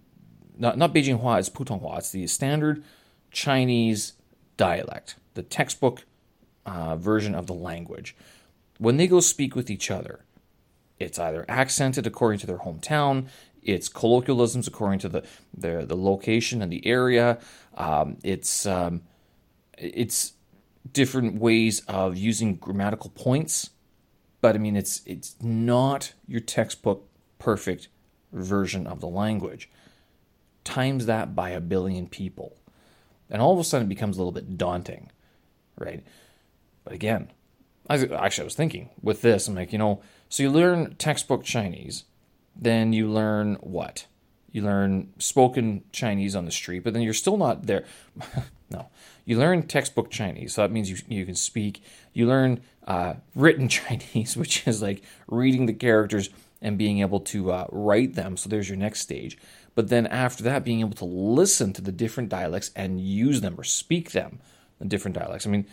not 0.57 0.79
not 0.79 0.95
Beijing 0.95 1.21
Hua, 1.21 1.39
it's 1.39 1.51
Putonghua. 1.51 1.99
It's 1.99 2.13
the 2.13 2.25
standard 2.29 2.85
Chinese 3.33 4.13
dialect, 4.57 5.17
the 5.35 5.43
textbook 5.43 6.05
uh, 6.65 6.95
version 6.95 7.35
of 7.35 7.49
the 7.49 7.55
language. 7.55 8.15
When 8.79 8.97
they 8.97 9.09
go 9.09 9.19
speak 9.19 9.57
with 9.57 9.71
each 9.71 9.91
other, 9.91 10.21
it's 10.99 11.19
either 11.19 11.45
accented 11.49 12.07
according 12.07 12.41
to 12.41 12.47
their 12.47 12.59
hometown, 12.59 13.29
it's 13.63 13.89
colloquialisms 13.89 14.67
according 14.67 15.01
to 15.01 15.09
the 15.09 15.25
the, 15.57 15.85
the 15.87 15.97
location 15.97 16.63
and 16.63 16.73
the 16.73 16.87
area. 16.87 17.39
Um, 17.77 18.19
it's 18.23 18.67
um, 18.67 19.03
it's 19.77 20.35
different 20.93 21.41
ways 21.41 21.81
of 21.89 22.17
using 22.17 22.57
grammatical 22.57 23.11
points, 23.11 23.71
but 24.41 24.55
I 24.55 24.59
mean 24.59 24.77
it's 24.77 25.03
it's 25.07 25.37
not 25.41 26.15
your 26.27 26.41
textbook 26.41 27.09
perfect 27.39 27.89
version 28.33 28.87
of 28.87 29.01
the 29.01 29.09
language. 29.09 29.71
Times 30.65 31.07
that 31.07 31.35
by 31.35 31.51
a 31.51 31.61
billion 31.61 32.09
people. 32.09 32.57
And 33.31 33.41
all 33.43 33.53
of 33.53 33.59
a 33.59 33.65
sudden 33.65 33.87
it 33.87 33.91
becomes 33.91 34.17
a 34.17 34.21
little 34.21 34.33
bit 34.33 34.59
daunting, 34.59 35.11
right? 35.79 36.03
But 36.85 36.93
again, 36.93 37.31
I 37.89 37.95
was, 37.95 38.05
actually 38.05 38.43
I 38.43 38.45
was 38.45 38.55
thinking 38.55 38.91
with 39.03 39.23
this, 39.23 39.49
I'm 39.49 39.55
like, 39.55 39.73
you 39.73 39.79
know, 39.79 40.03
so 40.29 40.43
you 40.43 40.51
learn 40.51 40.95
textbook 40.97 41.45
Chinese, 41.45 42.05
then 42.59 42.93
you 42.93 43.09
learn 43.09 43.55
what? 43.61 44.07
You 44.51 44.63
learn 44.63 45.13
spoken 45.19 45.85
Chinese 45.93 46.35
on 46.35 46.45
the 46.45 46.51
street, 46.51 46.81
but 46.81 46.93
then 46.93 47.03
you're 47.03 47.15
still 47.15 47.37
not 47.37 47.67
there. 47.67 47.85
no, 48.71 48.89
you 49.25 49.39
learn 49.39 49.63
textbook 49.63 50.11
Chinese, 50.11 50.55
so 50.55 50.63
that 50.63 50.73
means 50.73 50.91
you 50.91 50.97
you 51.09 51.25
can 51.25 51.35
speak. 51.35 51.83
You 52.13 52.27
learn 52.27 52.61
uh, 52.87 53.15
written 53.35 53.69
Chinese, 53.81 54.37
which 54.37 54.67
is 54.67 54.83
like 54.83 55.03
reading 55.29 55.67
the 55.67 55.75
characters 55.75 56.31
and 56.61 56.77
being 56.77 57.01
able 57.01 57.21
to 57.21 57.53
uh, 57.53 57.67
write 57.71 58.15
them. 58.15 58.37
So 58.37 58.49
there's 58.49 58.69
your 58.69 58.79
next 58.79 59.01
stage. 59.01 59.39
But 59.75 59.89
then 59.91 60.09
after 60.09 60.43
that, 60.43 60.65
being 60.65 60.81
able 60.81 60.97
to 60.97 61.05
listen 61.05 61.73
to 61.75 61.83
the 61.83 61.93
different 61.93 62.31
dialects 62.31 62.73
and 62.75 63.01
use 63.01 63.43
them 63.43 63.55
or 63.57 63.63
speak 63.63 64.11
them, 64.11 64.41
the 64.81 64.87
different 64.87 65.17
dialects. 65.17 65.47
I 65.47 65.51
mean, 65.51 65.67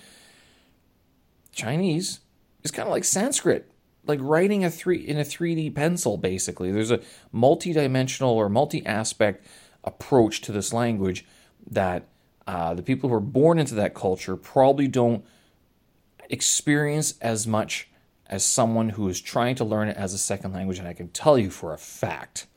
Chinese 1.51 2.20
is 2.63 2.70
kind 2.70 2.88
of 2.88 2.92
like 2.92 3.04
Sanskrit, 3.04 3.72
like 4.08 4.20
writing 4.22 4.64
a 4.64 4.72
three 4.72 4.98
in 4.98 5.18
a 5.18 5.24
3D 5.24 5.74
pencil. 5.74 6.18
Basically, 6.18 6.72
there's 6.72 6.92
a 6.92 7.02
multi-dimensional 7.32 8.32
or 8.32 8.50
multi-aspect 8.50 9.46
approach 9.84 10.42
to 10.42 10.52
this 10.52 10.74
language 10.74 11.26
that 11.70 12.08
uh, 12.48 12.74
the 12.74 12.84
people 12.84 13.10
who 13.10 13.16
are 13.16 13.20
born 13.20 13.60
into 13.60 13.76
that 13.76 13.94
culture 13.94 14.36
probably 14.36 14.88
don't 14.88 15.26
experience 16.30 17.16
as 17.22 17.48
much 17.48 17.90
as 18.28 18.44
someone 18.44 18.90
who 18.90 19.08
is 19.08 19.22
trying 19.22 19.56
to 19.56 19.64
learn 19.64 19.88
it 19.88 19.98
as 19.98 20.14
a 20.14 20.18
second 20.18 20.54
language. 20.54 20.80
And 20.80 20.88
I 20.88 20.94
can 20.94 21.10
tell 21.10 21.38
you 21.38 21.50
for 21.50 21.74
a 21.74 21.78
fact 21.78 22.48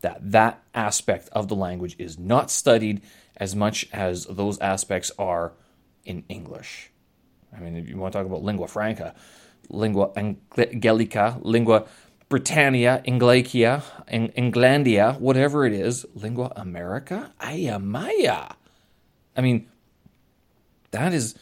that 0.00 0.32
that 0.32 0.62
aspect 0.74 1.28
of 1.32 1.48
the 1.48 1.56
language 1.56 1.96
is 1.98 2.18
not 2.18 2.50
studied 2.50 3.02
as 3.36 3.54
much 3.54 3.88
as 3.92 4.26
those 4.26 4.58
aspects 4.60 5.10
are 5.18 5.52
in 6.04 6.24
English. 6.28 6.90
I 7.56 7.60
mean, 7.60 7.76
if 7.76 7.88
you 7.88 7.96
want 7.96 8.12
to 8.12 8.18
talk 8.18 8.26
about 8.26 8.42
lingua 8.42 8.68
franca, 8.68 9.14
lingua 9.68 10.10
angelica, 10.16 11.38
lingua 11.42 11.86
Britannia, 12.28 13.02
Inglacia, 13.04 13.82
Englandia, 14.08 15.18
whatever 15.20 15.66
it 15.66 15.72
is, 15.72 16.06
lingua 16.14 16.52
America, 16.56 17.32
Ayamaya. 17.40 18.54
I 19.36 19.40
mean, 19.40 19.68
that 20.90 21.12
is 21.12 21.34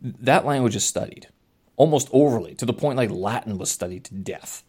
that 0.00 0.44
language 0.44 0.74
is 0.74 0.84
studied 0.84 1.28
almost 1.76 2.08
overly 2.12 2.54
to 2.54 2.66
the 2.66 2.72
point 2.72 2.96
like 2.96 3.10
Latin 3.10 3.58
was 3.58 3.70
studied 3.70 4.04
to 4.04 4.14
death. 4.14 4.62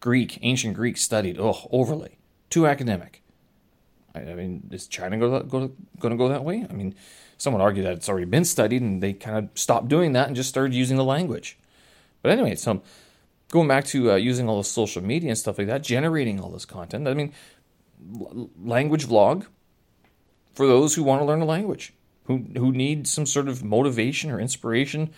Greek, 0.00 0.38
ancient 0.42 0.74
Greek 0.74 0.96
studied 0.96 1.38
oh 1.38 1.68
overly, 1.70 2.18
too 2.50 2.66
academic. 2.66 3.22
I, 4.14 4.20
mean, 4.34 4.68
is 4.70 4.86
China 4.86 5.16
go, 5.18 5.40
going 5.40 5.72
to 6.00 6.16
go 6.16 6.28
that 6.28 6.44
way? 6.44 6.66
I 6.68 6.72
mean, 6.74 6.94
some 7.42 7.54
would 7.54 7.60
argue 7.60 7.82
that 7.82 7.94
it's 7.94 8.08
already 8.08 8.24
been 8.24 8.44
studied 8.44 8.82
and 8.82 9.02
they 9.02 9.12
kind 9.12 9.36
of 9.36 9.58
stopped 9.58 9.88
doing 9.88 10.12
that 10.12 10.28
and 10.28 10.36
just 10.36 10.48
started 10.48 10.72
using 10.72 10.96
the 10.96 11.04
language. 11.04 11.58
But 12.22 12.30
anyway, 12.30 12.54
so 12.54 12.82
going 13.50 13.66
back 13.66 13.84
to 13.86 14.12
uh, 14.12 14.14
using 14.14 14.48
all 14.48 14.58
the 14.58 14.64
social 14.64 15.02
media 15.02 15.30
and 15.30 15.36
stuff 15.36 15.58
like 15.58 15.66
that, 15.66 15.82
generating 15.82 16.38
all 16.38 16.50
this 16.50 16.64
content. 16.64 17.08
I 17.08 17.14
mean, 17.14 17.32
language 18.62 19.08
vlog 19.08 19.46
for 20.54 20.68
those 20.68 20.94
who 20.94 21.02
want 21.02 21.20
to 21.20 21.24
learn 21.24 21.42
a 21.42 21.44
language, 21.44 21.92
who 22.26 22.44
who 22.56 22.70
need 22.70 23.08
some 23.08 23.26
sort 23.26 23.48
of 23.48 23.64
motivation 23.64 24.30
or 24.30 24.38
inspiration 24.38 25.10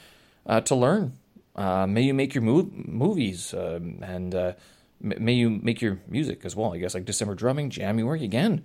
uh, 0.47 0.63
to 0.63 0.75
learn. 0.75 1.19
Uh, 1.55 1.87
may 1.87 2.03
you 2.03 2.15
make 2.15 2.35
your 2.35 2.43
mo- 2.43 2.71
movies 2.73 3.53
um, 3.53 3.99
and 4.03 4.35
uh, 4.35 4.53
may 4.99 5.35
you 5.35 5.51
make 5.51 5.83
your 5.83 6.01
music 6.09 6.47
as 6.47 6.57
well. 6.57 6.73
I 6.73 6.79
guess 6.79 6.95
like 6.95 7.05
December 7.05 7.35
drumming, 7.35 7.69
January 7.69 8.25
again, 8.25 8.65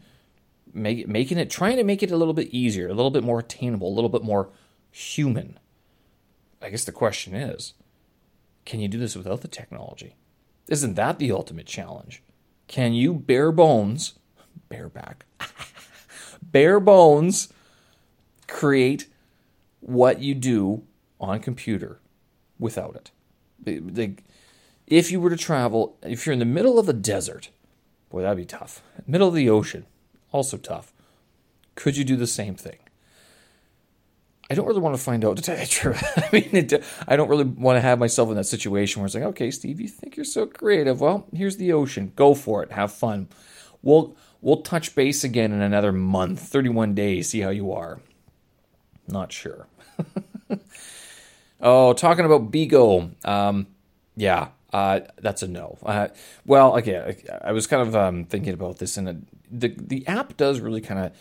make, 0.74 1.08
making 1.08 1.38
it 1.38 1.50
trying 1.50 1.78
to 1.78 1.84
make 1.84 2.04
it 2.04 2.12
a 2.12 2.18
little 2.18 2.34
bit 2.34 2.50
easier, 2.50 2.88
a 2.88 2.94
little 2.94 3.12
bit 3.12 3.24
more 3.24 3.40
attainable, 3.40 3.90
a 3.90 3.96
little 3.96 4.10
bit 4.10 4.24
more 4.24 4.50
human. 4.92 5.60
I 6.62 6.70
guess 6.70 6.84
the 6.84 6.92
question 6.92 7.34
is, 7.34 7.74
can 8.66 8.80
you 8.80 8.88
do 8.88 9.00
this 9.00 9.16
without 9.16 9.42
the 9.42 9.48
technology? 9.48 10.16
Isn't 10.68 10.96
that 10.96 11.20
the 11.20 11.32
ultimate 11.32 11.66
challenge? 11.66 12.22
Can 12.68 12.94
you 12.94 13.14
bare 13.14 13.52
bones, 13.52 14.14
bareback, 14.70 15.26
bare 16.42 16.80
bones 16.80 17.52
create 18.48 19.08
what 19.80 20.22
you 20.22 20.36
do 20.36 20.84
on 21.20 21.40
computer 21.40 22.00
without 22.58 22.96
it. 22.96 23.12
If 24.88 25.12
you 25.12 25.22
were 25.22 25.30
to 25.30 25.38
travel, 25.38 25.98
if 26.02 26.26
you're 26.26 26.34
in 26.34 26.40
the 26.40 26.46
middle 26.46 26.80
of 26.80 26.86
the 26.86 26.94
desert, 26.94 27.50
boy, 28.10 28.22
that'd 28.22 28.38
be 28.38 28.46
tough. 28.46 28.82
Middle 29.06 29.28
of 29.28 29.36
the 29.36 29.50
ocean, 29.50 29.86
also 30.32 30.58
tough. 30.58 30.94
Could 31.76 31.98
you 31.98 32.04
do 32.04 32.16
the 32.16 32.28
same 32.28 32.56
thing? 32.56 32.80
I 34.52 34.56
don't 34.56 34.66
really 34.66 34.82
want 34.82 34.96
to 34.96 35.02
find 35.02 35.24
out 35.24 35.38
to 35.38 35.44
tell 35.44 35.56
you 35.56 35.62
the 35.62 35.68
truth. 35.68 36.04
I 36.18 36.30
mean, 36.34 36.50
it, 36.52 36.84
I 37.08 37.16
don't 37.16 37.30
really 37.30 37.44
want 37.44 37.78
to 37.78 37.82
have 37.82 38.00
myself 38.00 38.30
in 38.30 38.36
that 38.36 38.46
situation 38.46 39.00
where 39.00 39.06
it's 39.06 39.14
like, 39.14 39.24
okay, 39.24 39.52
Steve, 39.52 39.80
you 39.80 39.88
think 39.88 40.18
you're 40.18 40.26
so 40.26 40.48
creative. 40.48 41.00
Well, 41.00 41.28
here's 41.34 41.58
the 41.58 41.72
ocean. 41.72 42.14
Go 42.16 42.34
for 42.34 42.64
it. 42.64 42.72
Have 42.72 42.92
fun. 42.92 43.28
We'll 43.84 44.16
we'll 44.42 44.62
touch 44.62 44.96
base 44.96 45.24
again 45.24 45.52
in 45.52 45.62
another 45.62 45.92
month, 45.92 46.42
31 46.42 46.96
days. 46.96 47.30
See 47.30 47.42
how 47.42 47.50
you 47.50 47.72
are. 47.72 48.00
Not 49.08 49.32
sure. 49.32 49.68
oh, 51.62 51.94
talking 51.94 52.26
about 52.26 52.52
Bigo. 52.52 53.12
Um, 53.28 53.68
yeah, 54.16 54.50
uh, 54.74 55.02
that's 55.20 55.42
a 55.42 55.48
no. 55.48 55.78
Uh, 55.84 56.10
well, 56.46 56.76
again, 56.76 57.16
I, 57.34 57.50
I 57.50 57.52
was 57.52 57.68
kind 57.68 57.88
of 57.88 57.96
um, 57.96 58.26
thinking 58.26 58.54
about 58.54 58.78
this, 58.78 58.98
and 58.98 59.26
the 59.50 59.70
the 59.78 60.06
app 60.08 60.38
does 60.38 60.60
really 60.60 60.82
kind 60.82 61.06
of 61.06 61.12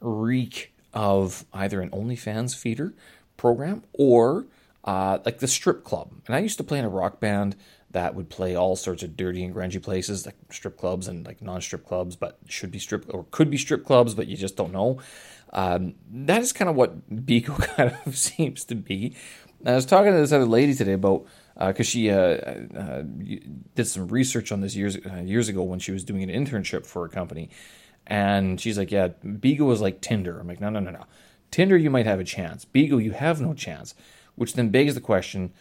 reek 0.00 0.72
of 0.94 1.44
either 1.52 1.80
an 1.80 1.90
OnlyFans 1.90 2.56
feeder 2.56 2.94
program 3.36 3.82
or 3.92 4.46
uh, 4.84 5.18
like 5.24 5.38
the 5.38 5.48
strip 5.48 5.84
club. 5.84 6.12
And 6.26 6.36
I 6.36 6.40
used 6.40 6.58
to 6.58 6.64
play 6.64 6.78
in 6.78 6.84
a 6.84 6.88
rock 6.90 7.20
band 7.20 7.56
that 7.90 8.14
would 8.14 8.30
play 8.30 8.54
all 8.54 8.74
sorts 8.74 9.02
of 9.02 9.16
dirty 9.16 9.44
and 9.44 9.54
grungy 9.54 9.82
places, 9.82 10.26
like 10.26 10.36
strip 10.50 10.76
clubs 10.78 11.08
and 11.08 11.26
like 11.26 11.42
non-strip 11.42 11.86
clubs, 11.86 12.16
but 12.16 12.38
should 12.48 12.70
be 12.70 12.78
strip 12.78 13.04
or 13.12 13.26
could 13.30 13.50
be 13.50 13.58
strip 13.58 13.84
clubs, 13.84 14.14
but 14.14 14.26
you 14.26 14.36
just 14.36 14.56
don't 14.56 14.72
know. 14.72 14.98
Um, 15.52 15.94
that 16.10 16.40
is 16.40 16.52
kind 16.58 16.68
of 16.68 16.76
what 16.76 17.10
Bigo 17.10 17.58
kind 17.76 17.96
of 18.06 18.16
seems 18.16 18.64
to 18.64 18.74
be. 18.74 19.14
I 19.64 19.74
was 19.74 19.86
talking 19.86 20.12
to 20.12 20.18
this 20.18 20.32
other 20.32 20.46
lady 20.46 20.74
today 20.74 20.94
about 20.94 21.26
because 21.54 21.86
uh, 21.86 21.90
she 21.90 22.10
uh, 22.10 22.16
uh, 22.16 23.02
did 23.74 23.86
some 23.86 24.08
research 24.08 24.52
on 24.52 24.60
this 24.60 24.74
years 24.74 24.96
years 25.22 25.48
ago 25.48 25.62
when 25.62 25.78
she 25.78 25.92
was 25.92 26.04
doing 26.04 26.22
an 26.22 26.30
internship 26.30 26.86
for 26.86 27.04
a 27.04 27.08
company, 27.08 27.50
and 28.06 28.60
she's 28.60 28.78
like, 28.78 28.90
yeah, 28.90 29.08
Bigo 29.24 29.72
is 29.72 29.80
like 29.80 30.00
Tinder. 30.00 30.40
I'm 30.40 30.48
like, 30.48 30.60
no, 30.60 30.70
no, 30.70 30.80
no, 30.80 30.90
no. 30.90 31.04
Tinder, 31.50 31.76
you 31.76 31.90
might 31.90 32.06
have 32.06 32.20
a 32.20 32.24
chance. 32.24 32.64
Bigo, 32.64 33.02
you 33.02 33.12
have 33.12 33.40
no 33.40 33.54
chance. 33.54 33.94
Which 34.34 34.54
then 34.54 34.70
begs 34.70 34.94
the 34.94 35.00
question 35.00 35.52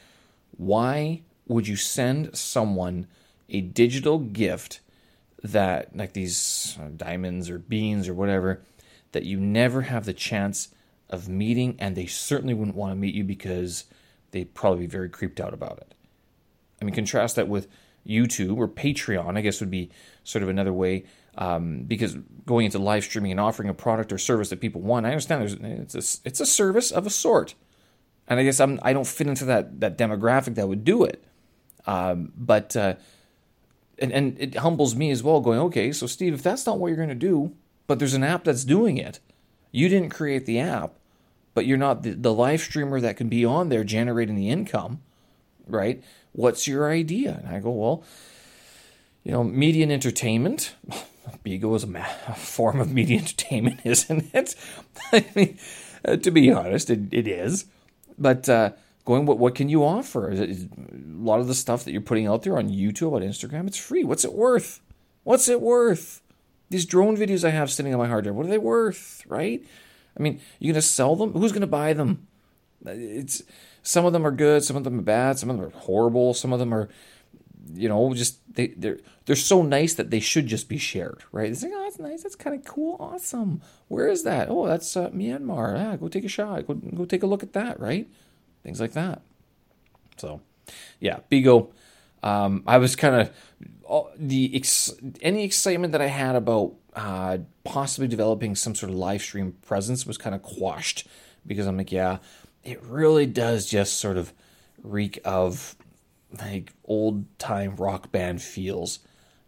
why 0.58 1.22
would 1.48 1.68
you 1.68 1.76
send 1.76 2.38
someone 2.38 3.08
a 3.50 3.62
digital 3.62 4.20
gift 4.20 4.80
that, 5.44 5.96
like 5.96 6.14
these 6.14 6.78
diamonds 6.96 7.50
or 7.50 7.58
beans 7.58 8.08
or 8.08 8.14
whatever, 8.14 8.62
that 9.12 9.24
you 9.24 9.40
never 9.40 9.82
have 9.82 10.06
the 10.06 10.14
chance 10.14 10.70
of 11.10 11.28
meeting, 11.28 11.76
and 11.80 11.96
they 11.96 12.06
certainly 12.06 12.54
wouldn't 12.54 12.78
want 12.78 12.92
to 12.92 12.96
meet 12.96 13.14
you 13.14 13.24
because 13.24 13.86
they'd 14.32 14.54
probably 14.54 14.82
be 14.82 14.88
very 14.88 15.10
creeped 15.10 15.40
out 15.40 15.54
about 15.54 15.78
it? 15.80 15.94
I 16.82 16.86
mean, 16.86 16.96
contrast 16.96 17.36
that 17.36 17.48
with 17.48 17.68
YouTube 18.08 18.58
or 18.58 18.68
Patreon, 18.68 19.38
I 19.38 19.42
guess 19.42 19.60
would 19.60 19.72
be 19.72 19.92
sort 20.24 20.44
of 20.44 20.50
another 20.50 20.74
way 20.74 21.06
um, 21.38 21.84
because 21.84 22.16
going 22.46 22.66
into 22.66 22.80
live 22.80 23.04
streaming 23.04 23.32
and 23.32 23.40
offering 23.40 23.70
a 23.70 23.74
product 23.74 24.12
or 24.12 24.18
service 24.18 24.50
that 24.50 24.60
people 24.60 24.82
want, 24.82 25.06
I 25.06 25.10
understand 25.10 25.42
there's 25.42 25.54
it's 25.94 25.96
a, 25.96 26.28
it's 26.28 26.40
a 26.40 26.46
service 26.46 26.92
of 26.92 27.06
a 27.06 27.10
sort, 27.10 27.56
and 28.28 28.40
I 28.40 28.44
guess 28.44 28.60
I'm 28.60 28.80
I 28.84 28.94
don't 28.94 29.08
fit 29.08 29.28
into 29.28 29.46
that 29.46 29.80
that 29.80 29.98
demographic 29.98 30.56
that 30.56 30.68
would 30.68 30.84
do 30.84 31.04
it, 31.04 31.24
um, 31.86 32.34
but 32.36 32.76
uh, 32.76 32.96
and 34.00 34.12
and 34.12 34.40
it 34.40 34.56
humbles 34.58 34.96
me 34.96 35.12
as 35.12 35.24
well. 35.24 35.40
Going 35.40 35.60
okay, 35.60 35.92
so 35.94 36.06
Steve, 36.06 36.34
if 36.34 36.44
that's 36.44 36.66
not 36.66 36.80
what 36.80 36.88
you're 36.88 36.98
going 36.98 37.10
to 37.10 37.16
do, 37.16 37.56
but 37.88 38.00
there's 38.00 38.14
an 38.14 38.24
app 38.24 38.44
that's 38.44 38.66
doing 38.66 38.98
it, 38.98 39.20
you 39.72 39.88
didn't 39.88 40.10
create 40.10 40.46
the 40.46 40.60
app, 40.60 40.96
but 41.54 41.66
you're 41.66 41.78
not 41.78 42.04
the, 42.04 42.12
the 42.12 42.34
live 42.34 42.62
streamer 42.62 43.00
that 43.00 43.18
can 43.18 43.30
be 43.30 43.46
on 43.46 43.70
there 43.70 43.84
generating 43.84 44.36
the 44.36 44.50
income, 44.50 45.02
right? 45.68 46.04
What's 46.32 46.68
your 46.68 46.90
idea? 46.90 47.42
And 47.44 47.56
I 47.56 47.60
go 47.60 47.72
well 47.72 48.04
you 49.24 49.32
know, 49.32 49.44
media 49.44 49.84
and 49.84 49.92
entertainment. 49.92 50.76
Bigo 51.46 51.76
is 51.76 51.84
a, 51.84 51.88
ma- 51.88 52.06
a, 52.28 52.34
form 52.34 52.80
of 52.80 52.92
media 52.92 53.20
entertainment, 53.20 53.82
isn't 53.86 54.34
it? 54.34 54.56
I 55.12 55.26
mean, 55.36 55.58
uh, 56.04 56.18
to 56.18 56.32
be 56.32 56.52
honest, 56.52 56.90
it, 56.90 57.02
it 57.12 57.28
is. 57.28 57.66
But 58.18 58.50
uh, 58.50 58.72
going, 59.06 59.26
what 59.26 59.38
what 59.38 59.56
can 59.56 59.70
you 59.70 59.84
offer? 59.84 60.32
Is 60.32 60.40
it, 60.40 60.50
is 60.50 60.64
a 60.66 60.68
lot 61.24 61.40
of 61.40 61.48
the 61.48 61.54
stuff 61.54 61.86
that 61.86 61.92
you're 61.92 62.02
putting 62.02 62.28
out 62.28 62.44
there 62.44 62.58
on 62.58 62.70
YouTube, 62.70 63.14
on 63.14 63.22
Instagram, 63.22 63.68
it's 63.68 63.78
free. 63.78 64.04
What's 64.04 64.26
it 64.26 64.34
worth? 64.34 64.82
What's 65.24 65.48
it 65.48 65.62
worth? 65.62 66.22
These 66.70 66.86
drone 66.86 67.18
videos 67.18 67.44
I 67.44 67.52
have 67.52 67.72
sitting 67.72 67.94
on 67.94 68.00
my 68.00 68.08
hard 68.08 68.24
drive, 68.24 68.36
what 68.36 68.46
are 68.46 68.50
they 68.50 68.58
worth? 68.58 69.24
Right? 69.28 69.66
I 70.18 70.22
mean, 70.22 70.40
you're 70.60 70.74
gonna 70.74 70.82
sell 70.82 71.16
them? 71.16 71.34
Who's 71.34 71.52
gonna 71.52 71.68
buy 71.68 71.94
them? 71.94 72.28
It's 72.86 73.44
some 73.84 74.06
of 74.06 74.14
them 74.14 74.26
are 74.26 74.32
good, 74.32 74.64
some 74.64 74.76
of 74.76 74.84
them 74.84 75.00
are 75.00 75.04
bad, 75.04 75.40
some 75.40 75.50
of 75.50 75.58
them 75.58 75.66
are 75.66 75.80
horrible, 75.80 76.34
some 76.34 76.54
of 76.54 76.60
them 76.60 76.74
are 76.74 76.90
you 77.74 77.90
know, 77.90 78.14
just 78.14 78.40
they 78.54 78.68
they're 78.68 79.00
they're 79.26 79.36
so 79.36 79.62
nice 79.62 79.94
that 79.96 80.10
they 80.10 80.20
should 80.20 80.48
just 80.48 80.68
be 80.68 80.78
shared, 80.78 81.24
right? 81.32 81.50
It's 81.50 81.64
like, 81.64 81.72
oh, 81.74 81.84
that's 81.84 82.00
nice, 82.00 82.24
that's 82.24 82.36
kind 82.36 82.56
of 82.56 82.66
cool, 82.66 82.98
awesome. 83.00 83.62
Where 83.88 84.08
is 84.08 84.24
that? 84.24 84.50
Oh, 84.50 84.66
that's 84.68 84.96
uh, 84.98 85.10
Myanmar. 85.10 85.76
Yeah, 85.76 85.96
go 85.98 86.08
take 86.08 86.26
a 86.26 86.30
shot. 86.30 86.68
Go 86.68 86.74
go 86.76 87.06
take 87.06 87.24
a 87.24 87.28
look 87.28 87.44
at 87.44 87.54
that, 87.54 87.80
right? 87.80 88.10
Things 88.64 88.80
like 88.80 88.94
that. 88.94 89.22
So, 90.18 90.42
yeah, 91.00 91.20
Bigo. 91.32 91.72
Um, 92.24 92.64
I 92.68 92.78
was 92.78 92.96
kind 92.96 93.16
of 93.16 93.32
the 94.16 94.56
ex- 94.56 94.94
any 95.22 95.44
excitement 95.44 95.92
that 95.92 96.02
I 96.02 96.08
had 96.08 96.36
about 96.36 96.76
uh, 96.96 97.40
possibly 97.64 98.08
developing 98.08 98.56
some 98.56 98.76
sort 98.76 98.92
of 98.92 98.98
live 98.98 99.22
stream 99.22 99.54
presence 99.62 100.06
was 100.06 100.18
kind 100.18 100.36
of 100.36 100.42
quashed 100.42 101.08
because 101.46 101.68
I'm 101.68 101.78
like, 101.78 101.92
yeah, 101.92 102.18
it 102.64 102.82
really 102.84 103.26
does 103.26 103.66
just 103.66 103.98
sort 103.98 104.18
of 104.18 104.34
reek 104.84 105.20
of 105.24 105.76
like 106.40 106.74
old 106.86 107.26
time 107.40 107.76
rock 107.76 108.12
band 108.12 108.42
feels. 108.42 109.00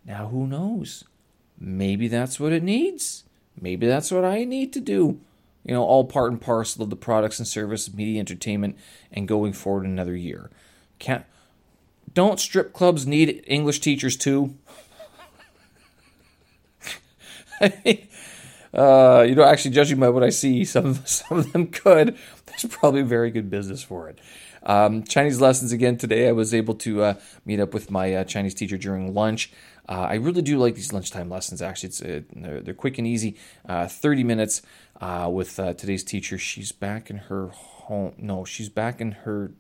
Now, 0.06 0.28
who 0.28 0.48
knows? 0.48 1.04
Maybe 1.60 2.08
that's 2.08 2.40
what 2.40 2.52
it 2.52 2.64
needs. 2.64 3.24
Maybe 3.60 3.88
that's 3.88 4.12
what 4.12 4.26
I 4.26 4.44
need 4.44 4.74
to 4.74 4.80
do. 4.80 5.20
You 5.64 5.74
know, 5.74 5.84
all 5.84 6.04
part 6.06 6.32
and 6.32 6.42
parcel 6.42 6.84
of 6.84 6.90
the 6.90 6.96
products 6.96 7.40
and 7.40 7.48
service 7.48 7.88
of 7.88 7.96
media 7.96 8.20
entertainment, 8.20 8.78
and 9.12 9.28
going 9.28 9.54
forward 9.54 9.86
another 9.86 10.16
year. 10.16 10.50
Can't 11.00 11.26
don't 12.14 12.40
strip 12.40 12.74
clubs 12.74 13.08
need 13.08 13.44
English 13.48 13.80
teachers 13.80 14.18
too? 14.18 14.56
Mean, 17.86 18.08
uh, 18.74 19.26
you 19.28 19.36
know, 19.36 19.44
actually, 19.44 19.72
judging 19.72 20.00
by 20.00 20.10
what 20.10 20.24
I 20.24 20.30
see, 20.30 20.66
some 20.66 20.96
some 21.06 21.38
of 21.38 21.52
them 21.54 21.68
could. 21.68 22.18
There's 22.46 22.66
probably 22.66 23.02
very 23.02 23.32
good 23.32 23.50
business 23.50 23.84
for 23.84 24.10
it. 24.10 24.20
Um, 24.66 25.04
Chinese 25.04 25.42
lessons 25.42 25.72
again 25.72 25.98
today. 25.98 26.28
I 26.28 26.32
was 26.32 26.54
able 26.54 26.76
to 26.76 27.04
uh, 27.04 27.14
meet 27.46 27.60
up 27.60 27.74
with 27.74 27.92
my 27.92 28.14
uh, 28.14 28.24
Chinese 28.24 28.54
teacher 28.54 28.78
during 28.78 29.14
lunch. 29.14 29.52
Uh, 29.88 30.08
I 30.10 30.16
really 30.16 30.42
do 30.42 30.58
like 30.58 30.76
these 30.76 30.94
lunchtime 30.94 31.30
lessons. 31.30 31.62
Actually, 31.62 31.90
it's 31.90 32.02
uh, 32.02 32.22
they're, 32.34 32.62
they're, 32.62 32.74
quick 32.74 32.98
and 32.98 33.06
easy. 33.06 33.38
Uh, 33.68 33.88
Thirty 33.88 34.24
minutes 34.24 34.62
with 35.28 35.56
today's 35.56 36.04
teacher. 36.04 36.38
She's 36.38 36.72
back 36.72 37.10
in 37.10 37.18
her 37.18 37.48
home. 37.48 38.14
No, 38.18 38.46
she's 38.46 38.70
back 38.70 39.02
in 39.02 39.12
her. 39.12 39.52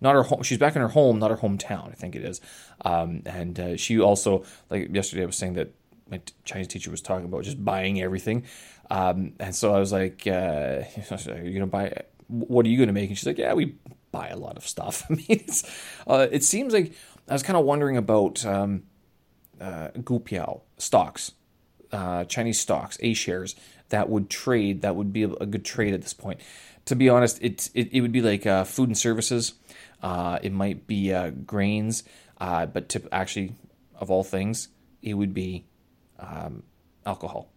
Not 0.00 0.14
her 0.14 0.24
home. 0.24 0.42
She's 0.42 0.58
back 0.58 0.74
in 0.74 0.82
her 0.82 0.88
home, 0.88 1.20
not 1.20 1.30
her 1.30 1.36
hometown. 1.36 1.88
I 1.88 1.92
think 1.92 2.16
it 2.16 2.24
is. 2.24 2.40
Um, 2.84 3.22
and 3.24 3.78
she 3.78 4.00
also, 4.00 4.44
like 4.68 4.92
yesterday, 4.92 5.22
I 5.22 5.26
was 5.26 5.36
saying 5.36 5.54
that 5.54 5.74
my 6.12 6.20
Chinese 6.44 6.68
teacher 6.68 6.90
was 6.90 7.02
talking 7.02 7.24
about 7.24 7.42
just 7.42 7.64
buying 7.64 8.00
everything. 8.00 8.44
Um, 8.90 9.32
and 9.40 9.54
so 9.54 9.74
I 9.74 9.80
was 9.80 9.92
like, 9.92 10.26
uh, 10.26 10.84
"Are 11.28 11.42
you 11.42 11.52
gonna 11.52 11.66
buy 11.66 12.04
what 12.32 12.64
are 12.64 12.68
you 12.68 12.78
going 12.78 12.88
to 12.88 12.92
make? 12.92 13.08
And 13.10 13.18
she's 13.18 13.26
like, 13.26 13.38
yeah, 13.38 13.52
we 13.52 13.76
buy 14.10 14.28
a 14.28 14.36
lot 14.36 14.56
of 14.56 14.66
stuff. 14.66 15.04
I 15.10 15.14
mean, 15.14 15.44
uh, 16.06 16.26
it 16.30 16.42
seems 16.42 16.72
like 16.72 16.92
I 17.28 17.32
was 17.32 17.42
kind 17.42 17.56
of 17.56 17.64
wondering 17.64 17.96
about 17.96 18.44
um, 18.44 18.84
uh, 19.60 19.88
Gupiao 19.98 20.62
stocks, 20.78 21.32
uh, 21.92 22.24
Chinese 22.24 22.58
stocks, 22.58 22.96
A 23.00 23.14
shares 23.14 23.54
that 23.90 24.08
would 24.08 24.30
trade. 24.30 24.80
That 24.82 24.96
would 24.96 25.12
be 25.12 25.24
a, 25.24 25.30
a 25.32 25.46
good 25.46 25.64
trade 25.64 25.92
at 25.92 26.02
this 26.02 26.14
point. 26.14 26.40
To 26.86 26.96
be 26.96 27.08
honest, 27.08 27.38
it 27.42 27.70
it, 27.74 27.92
it 27.92 28.00
would 28.00 28.12
be 28.12 28.22
like 28.22 28.46
uh, 28.46 28.64
food 28.64 28.88
and 28.88 28.98
services. 28.98 29.54
Uh, 30.02 30.38
it 30.42 30.52
might 30.52 30.86
be 30.86 31.12
uh, 31.12 31.30
grains, 31.30 32.02
uh, 32.38 32.66
but 32.66 32.88
to 32.88 33.02
actually, 33.12 33.52
of 33.94 34.10
all 34.10 34.24
things, 34.24 34.68
it 35.00 35.14
would 35.14 35.32
be 35.34 35.66
um, 36.22 36.62
alcohol, 37.04 37.52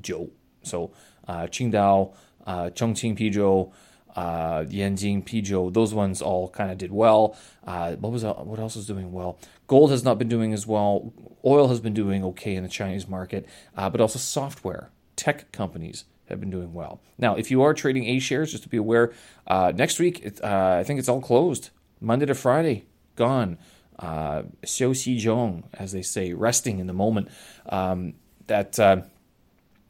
Joe. 0.00 0.30
So 0.62 0.92
uh, 1.28 1.46
Qingdao, 1.46 2.14
uh, 2.46 2.70
Chongqing 2.70 3.18
Pijiu, 3.18 3.72
uh, 4.16 4.64
Yanjing, 4.64 5.24
Pijiu, 5.24 5.72
those 5.72 5.92
ones 5.92 6.22
all 6.22 6.48
kind 6.48 6.70
of 6.70 6.78
did 6.78 6.90
well. 6.90 7.36
Uh, 7.66 7.94
what 7.96 8.12
was 8.12 8.24
what 8.24 8.58
else 8.58 8.76
is 8.76 8.86
doing 8.86 9.12
well? 9.12 9.38
Gold 9.66 9.90
has 9.90 10.02
not 10.02 10.18
been 10.18 10.28
doing 10.28 10.52
as 10.52 10.66
well. 10.66 11.12
Oil 11.44 11.68
has 11.68 11.80
been 11.80 11.94
doing 11.94 12.24
okay 12.24 12.54
in 12.54 12.62
the 12.62 12.68
Chinese 12.68 13.06
market, 13.06 13.46
uh, 13.76 13.90
but 13.90 14.00
also 14.00 14.18
software, 14.18 14.90
tech 15.16 15.52
companies 15.52 16.04
have 16.28 16.40
been 16.40 16.50
doing 16.50 16.72
well. 16.72 17.00
Now, 17.18 17.36
if 17.36 17.50
you 17.50 17.62
are 17.62 17.74
trading 17.74 18.06
A 18.06 18.18
shares, 18.18 18.50
just 18.50 18.62
to 18.64 18.68
be 18.68 18.78
aware, 18.78 19.12
uh, 19.46 19.72
next 19.74 19.98
week 19.98 20.26
uh, 20.42 20.76
I 20.80 20.84
think 20.84 20.98
it's 20.98 21.08
all 21.08 21.20
closed. 21.20 21.70
Monday 22.00 22.26
to 22.26 22.34
Friday, 22.34 22.86
gone. 23.14 23.58
Uh, 23.98 24.42
xiu 24.64 24.94
xi 24.94 25.16
zhong, 25.16 25.64
as 25.74 25.92
they 25.92 26.02
say, 26.02 26.32
resting 26.32 26.78
in 26.78 26.86
the 26.86 26.92
moment. 26.92 27.28
Um, 27.68 28.14
that 28.46 28.78
uh, 28.78 29.02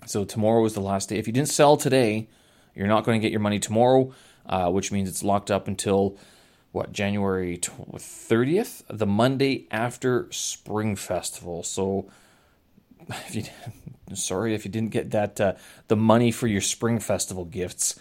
so 0.06 0.24
tomorrow 0.24 0.64
is 0.64 0.74
the 0.74 0.80
last 0.80 1.08
day. 1.08 1.18
If 1.18 1.26
you 1.26 1.32
didn't 1.32 1.48
sell 1.48 1.76
today, 1.76 2.28
you're 2.74 2.86
not 2.86 3.04
going 3.04 3.20
to 3.20 3.22
get 3.22 3.32
your 3.32 3.40
money 3.40 3.58
tomorrow, 3.58 4.12
uh, 4.46 4.70
which 4.70 4.92
means 4.92 5.08
it's 5.08 5.22
locked 5.22 5.50
up 5.50 5.66
until 5.66 6.16
what 6.72 6.92
January 6.92 7.58
30th, 7.58 8.82
the 8.88 9.06
Monday 9.06 9.66
after 9.70 10.28
Spring 10.30 10.94
Festival. 10.94 11.62
So 11.62 12.10
if 13.08 13.34
you 13.34 13.44
sorry 14.14 14.54
if 14.54 14.64
you 14.64 14.70
didn't 14.70 14.90
get 14.90 15.10
that 15.10 15.40
uh, 15.40 15.54
the 15.88 15.96
money 15.96 16.30
for 16.30 16.46
your 16.46 16.60
spring 16.60 16.98
festival 17.00 17.44
gifts. 17.44 17.98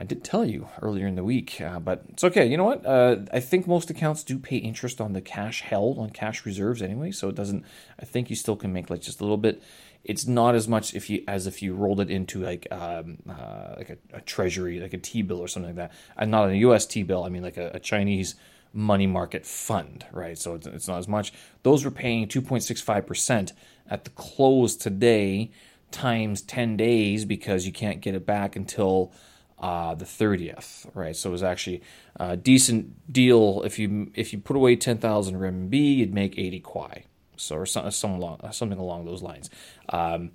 I 0.00 0.04
did 0.04 0.22
tell 0.22 0.44
you 0.44 0.68
earlier 0.80 1.08
in 1.08 1.16
the 1.16 1.24
week, 1.24 1.60
uh, 1.60 1.80
but 1.80 2.04
it's 2.10 2.22
okay. 2.22 2.46
You 2.46 2.56
know 2.56 2.64
what? 2.64 2.86
Uh, 2.86 3.16
I 3.32 3.40
think 3.40 3.66
most 3.66 3.90
accounts 3.90 4.22
do 4.22 4.38
pay 4.38 4.56
interest 4.56 5.00
on 5.00 5.12
the 5.12 5.20
cash 5.20 5.62
held 5.62 5.98
on 5.98 6.10
cash 6.10 6.46
reserves 6.46 6.82
anyway, 6.82 7.10
so 7.10 7.28
it 7.28 7.34
doesn't. 7.34 7.64
I 7.98 8.04
think 8.04 8.30
you 8.30 8.36
still 8.36 8.54
can 8.54 8.72
make 8.72 8.90
like 8.90 9.00
just 9.00 9.20
a 9.20 9.24
little 9.24 9.36
bit. 9.36 9.60
It's 10.04 10.24
not 10.24 10.54
as 10.54 10.68
much 10.68 10.94
if 10.94 11.10
you 11.10 11.24
as 11.26 11.48
if 11.48 11.62
you 11.62 11.74
rolled 11.74 12.00
it 12.00 12.10
into 12.10 12.40
like 12.40 12.68
um, 12.70 13.18
uh, 13.28 13.74
like 13.76 13.90
a, 13.90 13.98
a, 14.12 14.20
treasury, 14.20 14.78
like 14.78 14.94
a 14.94 14.98
T 14.98 15.22
bill 15.22 15.40
or 15.40 15.48
something 15.48 15.76
like 15.76 15.90
that. 15.90 15.92
And 16.16 16.30
not 16.30 16.48
a 16.48 16.56
U.S. 16.58 16.86
T 16.86 17.02
bill. 17.02 17.24
I 17.24 17.28
mean 17.28 17.42
like 17.42 17.56
a, 17.56 17.72
a 17.74 17.80
Chinese 17.80 18.36
money 18.72 19.08
market 19.08 19.44
fund, 19.44 20.06
right? 20.12 20.38
So 20.38 20.54
it's, 20.54 20.66
it's 20.68 20.86
not 20.86 20.98
as 20.98 21.08
much. 21.08 21.32
Those 21.64 21.84
were 21.84 21.90
paying 21.90 22.28
2.65 22.28 23.04
percent 23.04 23.52
at 23.90 24.04
the 24.04 24.10
close 24.10 24.76
today 24.76 25.50
times 25.90 26.42
10 26.42 26.76
days 26.76 27.24
because 27.24 27.66
you 27.66 27.72
can't 27.72 28.00
get 28.00 28.14
it 28.14 28.26
back 28.26 28.54
until 28.54 29.10
uh, 29.60 29.94
the 29.94 30.04
30th, 30.04 30.88
right? 30.94 31.16
So 31.16 31.30
it 31.30 31.32
was 31.32 31.42
actually 31.42 31.82
a 32.16 32.36
decent 32.36 33.12
deal. 33.12 33.62
If 33.64 33.78
you 33.78 34.10
if 34.14 34.32
you 34.32 34.38
put 34.38 34.56
away 34.56 34.76
10,000 34.76 35.34
RMB, 35.34 35.96
you'd 35.96 36.14
make 36.14 36.38
80 36.38 36.60
kwai. 36.60 37.04
So 37.36 37.56
or 37.56 37.66
some, 37.66 37.90
some 37.90 38.12
along, 38.12 38.40
something 38.52 38.78
along 38.78 39.04
those 39.04 39.22
lines. 39.22 39.50
Um, 39.88 40.32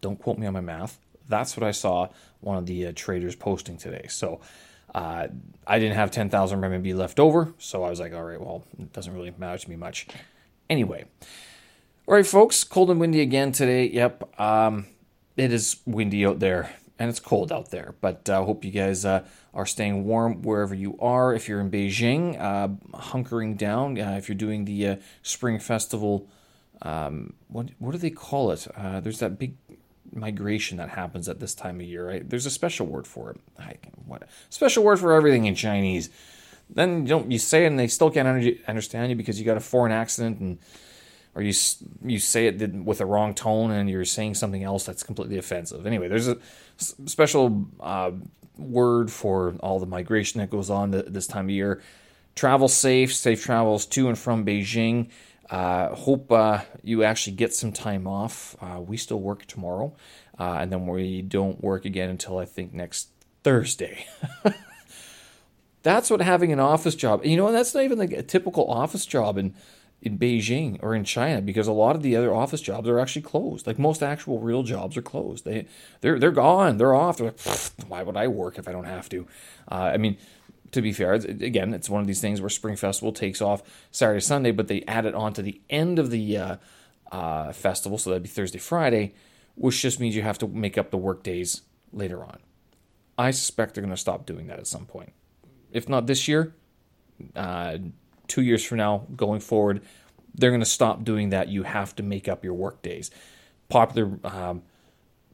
don't 0.00 0.20
quote 0.20 0.38
me 0.38 0.46
on 0.46 0.52
my 0.52 0.60
math. 0.60 0.98
That's 1.28 1.56
what 1.56 1.66
I 1.66 1.72
saw 1.72 2.08
one 2.40 2.56
of 2.56 2.66
the 2.66 2.86
uh, 2.86 2.92
traders 2.94 3.34
posting 3.34 3.76
today. 3.76 4.06
So 4.08 4.40
uh, 4.94 5.28
I 5.66 5.78
didn't 5.78 5.96
have 5.96 6.10
10,000 6.10 6.60
RMB 6.60 6.94
left 6.94 7.20
over, 7.20 7.52
so 7.58 7.82
I 7.82 7.90
was 7.90 8.00
like, 8.00 8.14
all 8.14 8.22
right, 8.22 8.40
well, 8.40 8.64
it 8.78 8.92
doesn't 8.92 9.12
really 9.12 9.32
matter 9.36 9.58
to 9.58 9.70
me 9.70 9.76
much. 9.76 10.06
Anyway, 10.70 11.04
all 12.06 12.14
right, 12.14 12.26
folks, 12.26 12.64
cold 12.64 12.90
and 12.90 12.98
windy 12.98 13.20
again 13.20 13.52
today. 13.52 13.86
Yep, 13.86 14.40
um, 14.40 14.86
it 15.36 15.52
is 15.52 15.76
windy 15.84 16.24
out 16.24 16.38
there 16.38 16.70
and 16.98 17.08
it's 17.08 17.20
cold 17.20 17.52
out 17.52 17.70
there. 17.70 17.94
But 18.00 18.28
I 18.28 18.34
uh, 18.34 18.44
hope 18.44 18.64
you 18.64 18.70
guys 18.70 19.04
uh, 19.04 19.24
are 19.54 19.66
staying 19.66 20.04
warm 20.04 20.42
wherever 20.42 20.74
you 20.74 20.98
are. 20.98 21.34
If 21.34 21.48
you're 21.48 21.60
in 21.60 21.70
Beijing, 21.70 22.40
uh, 22.40 22.68
hunkering 22.96 23.56
down. 23.56 23.98
Uh, 23.98 24.16
if 24.18 24.28
you're 24.28 24.36
doing 24.36 24.64
the 24.64 24.88
uh, 24.88 24.96
Spring 25.22 25.58
Festival, 25.58 26.28
um, 26.82 27.34
what 27.48 27.70
what 27.78 27.92
do 27.92 27.98
they 27.98 28.10
call 28.10 28.50
it? 28.50 28.66
Uh, 28.76 29.00
there's 29.00 29.20
that 29.20 29.38
big 29.38 29.56
migration 30.12 30.78
that 30.78 30.88
happens 30.88 31.28
at 31.28 31.38
this 31.38 31.54
time 31.54 31.80
of 31.80 31.86
year, 31.86 32.06
right? 32.06 32.28
There's 32.28 32.46
a 32.46 32.50
special 32.50 32.86
word 32.86 33.06
for 33.06 33.30
it. 33.30 33.40
I, 33.58 33.74
what 34.06 34.24
special 34.48 34.82
word 34.82 34.98
for 34.98 35.12
everything 35.12 35.46
in 35.46 35.54
Chinese? 35.54 36.10
Then 36.70 37.02
you 37.02 37.08
don't 37.08 37.30
you 37.30 37.38
say 37.38 37.64
it 37.64 37.68
and 37.68 37.78
they 37.78 37.86
still 37.86 38.10
can't 38.10 38.58
understand 38.66 39.10
you 39.10 39.16
because 39.16 39.38
you 39.38 39.46
got 39.46 39.56
a 39.56 39.60
foreign 39.60 39.92
accent 39.92 40.40
and 40.40 40.58
or 41.38 41.42
you 41.42 41.54
you 42.04 42.18
say 42.18 42.48
it 42.48 42.74
with 42.74 43.00
a 43.00 43.06
wrong 43.06 43.32
tone 43.32 43.70
and 43.70 43.88
you're 43.88 44.04
saying 44.04 44.34
something 44.34 44.64
else 44.64 44.84
that's 44.84 45.04
completely 45.04 45.38
offensive. 45.38 45.86
Anyway, 45.86 46.08
there's 46.08 46.26
a 46.26 46.36
special 46.78 47.68
uh, 47.78 48.10
word 48.56 49.08
for 49.08 49.54
all 49.60 49.78
the 49.78 49.86
migration 49.86 50.40
that 50.40 50.50
goes 50.50 50.68
on 50.68 50.90
this 50.90 51.28
time 51.28 51.44
of 51.44 51.50
year. 51.50 51.80
Travel 52.34 52.66
safe, 52.66 53.14
safe 53.14 53.44
travels 53.44 53.86
to 53.86 54.08
and 54.08 54.18
from 54.18 54.44
Beijing. 54.44 55.10
Uh, 55.48 55.94
hope 55.94 56.32
uh, 56.32 56.62
you 56.82 57.04
actually 57.04 57.36
get 57.36 57.54
some 57.54 57.70
time 57.70 58.08
off. 58.08 58.56
Uh, 58.60 58.80
we 58.80 58.96
still 58.96 59.20
work 59.20 59.46
tomorrow, 59.46 59.94
uh, 60.40 60.58
and 60.60 60.72
then 60.72 60.88
we 60.88 61.22
don't 61.22 61.62
work 61.62 61.84
again 61.84 62.10
until 62.10 62.38
I 62.38 62.46
think 62.46 62.74
next 62.74 63.10
Thursday. 63.44 64.06
that's 65.84 66.10
what 66.10 66.20
having 66.20 66.52
an 66.52 66.58
office 66.58 66.96
job. 66.96 67.24
You 67.24 67.36
know, 67.36 67.52
that's 67.52 67.76
not 67.76 67.84
even 67.84 67.96
like 67.96 68.12
a 68.12 68.24
typical 68.24 68.68
office 68.68 69.06
job 69.06 69.38
in 69.38 69.54
in 70.00 70.18
Beijing 70.18 70.78
or 70.80 70.94
in 70.94 71.04
China 71.04 71.42
because 71.42 71.66
a 71.66 71.72
lot 71.72 71.96
of 71.96 72.02
the 72.02 72.14
other 72.14 72.32
office 72.32 72.60
jobs 72.60 72.88
are 72.88 72.98
actually 72.98 73.22
closed. 73.22 73.66
Like 73.66 73.78
most 73.78 74.02
actual 74.02 74.38
real 74.38 74.62
jobs 74.62 74.96
are 74.96 75.02
closed. 75.02 75.44
They 75.44 75.66
they're 76.00 76.18
they're 76.18 76.30
gone. 76.30 76.76
They're 76.76 76.94
off. 76.94 77.18
They're 77.18 77.34
like, 77.44 77.88
why 77.88 78.02
would 78.02 78.16
I 78.16 78.28
work 78.28 78.58
if 78.58 78.68
I 78.68 78.72
don't 78.72 78.84
have 78.84 79.08
to? 79.10 79.26
Uh, 79.70 79.90
I 79.92 79.96
mean, 79.96 80.16
to 80.72 80.82
be 80.82 80.92
fair, 80.92 81.14
again, 81.14 81.74
it's 81.74 81.90
one 81.90 82.00
of 82.00 82.06
these 82.06 82.20
things 82.20 82.40
where 82.40 82.50
Spring 82.50 82.76
Festival 82.76 83.12
takes 83.12 83.40
off 83.40 83.62
Saturday 83.90 84.20
Sunday, 84.20 84.50
but 84.50 84.68
they 84.68 84.84
add 84.86 85.06
it 85.06 85.14
on 85.14 85.32
to 85.32 85.42
the 85.42 85.60
end 85.68 85.98
of 85.98 86.10
the 86.10 86.36
uh, 86.36 86.56
uh, 87.10 87.52
festival, 87.52 87.98
so 87.98 88.10
that'd 88.10 88.22
be 88.22 88.28
Thursday 88.28 88.58
Friday, 88.58 89.14
which 89.54 89.80
just 89.80 89.98
means 89.98 90.14
you 90.14 90.22
have 90.22 90.38
to 90.38 90.46
make 90.46 90.76
up 90.78 90.90
the 90.90 90.98
work 90.98 91.22
days 91.22 91.62
later 91.92 92.22
on. 92.22 92.38
I 93.16 93.30
suspect 93.32 93.74
they're 93.74 93.82
going 93.82 93.94
to 93.94 94.00
stop 94.00 94.26
doing 94.26 94.46
that 94.46 94.58
at 94.58 94.66
some 94.66 94.86
point. 94.86 95.12
If 95.72 95.88
not 95.88 96.06
this 96.06 96.28
year, 96.28 96.54
uh, 97.34 97.78
two 98.28 98.42
years 98.42 98.64
from 98.64 98.78
now, 98.78 99.06
going 99.16 99.40
forward, 99.40 99.82
they're 100.34 100.50
going 100.50 100.60
to 100.60 100.66
stop 100.66 101.04
doing 101.04 101.30
that. 101.30 101.48
You 101.48 101.64
have 101.64 101.96
to 101.96 102.02
make 102.02 102.28
up 102.28 102.44
your 102.44 102.54
work 102.54 102.82
days. 102.82 103.10
Popular 103.68 104.18
um, 104.24 104.62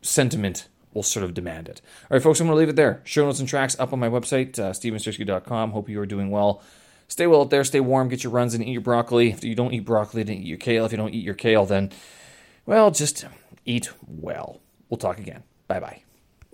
sentiment 0.00 0.68
will 0.92 1.02
sort 1.02 1.24
of 1.24 1.34
demand 1.34 1.68
it. 1.68 1.82
All 2.04 2.16
right, 2.16 2.22
folks, 2.22 2.40
I'm 2.40 2.46
going 2.46 2.56
to 2.56 2.60
leave 2.60 2.68
it 2.68 2.76
there. 2.76 3.02
Show 3.04 3.24
notes 3.26 3.40
and 3.40 3.48
tracks 3.48 3.78
up 3.78 3.92
on 3.92 3.98
my 3.98 4.08
website, 4.08 4.58
uh. 4.58 5.70
Hope 5.70 5.88
you 5.88 6.00
are 6.00 6.06
doing 6.06 6.30
well. 6.30 6.62
Stay 7.06 7.26
well 7.26 7.42
out 7.42 7.50
there, 7.50 7.64
stay 7.64 7.80
warm, 7.80 8.08
get 8.08 8.24
your 8.24 8.32
runs 8.32 8.54
and 8.54 8.64
eat 8.64 8.72
your 8.72 8.80
broccoli. 8.80 9.30
If 9.30 9.44
you 9.44 9.54
don't 9.54 9.74
eat 9.74 9.84
broccoli, 9.84 10.22
then 10.22 10.36
eat 10.36 10.46
your 10.46 10.58
kale. 10.58 10.86
If 10.86 10.92
you 10.92 10.96
don't 10.96 11.12
eat 11.12 11.24
your 11.24 11.34
kale, 11.34 11.66
then, 11.66 11.90
well, 12.64 12.90
just 12.90 13.26
eat 13.66 13.90
well. 14.06 14.60
We'll 14.88 14.98
talk 14.98 15.18
again. 15.18 15.42
Bye 15.68 15.80
bye. 15.80 16.13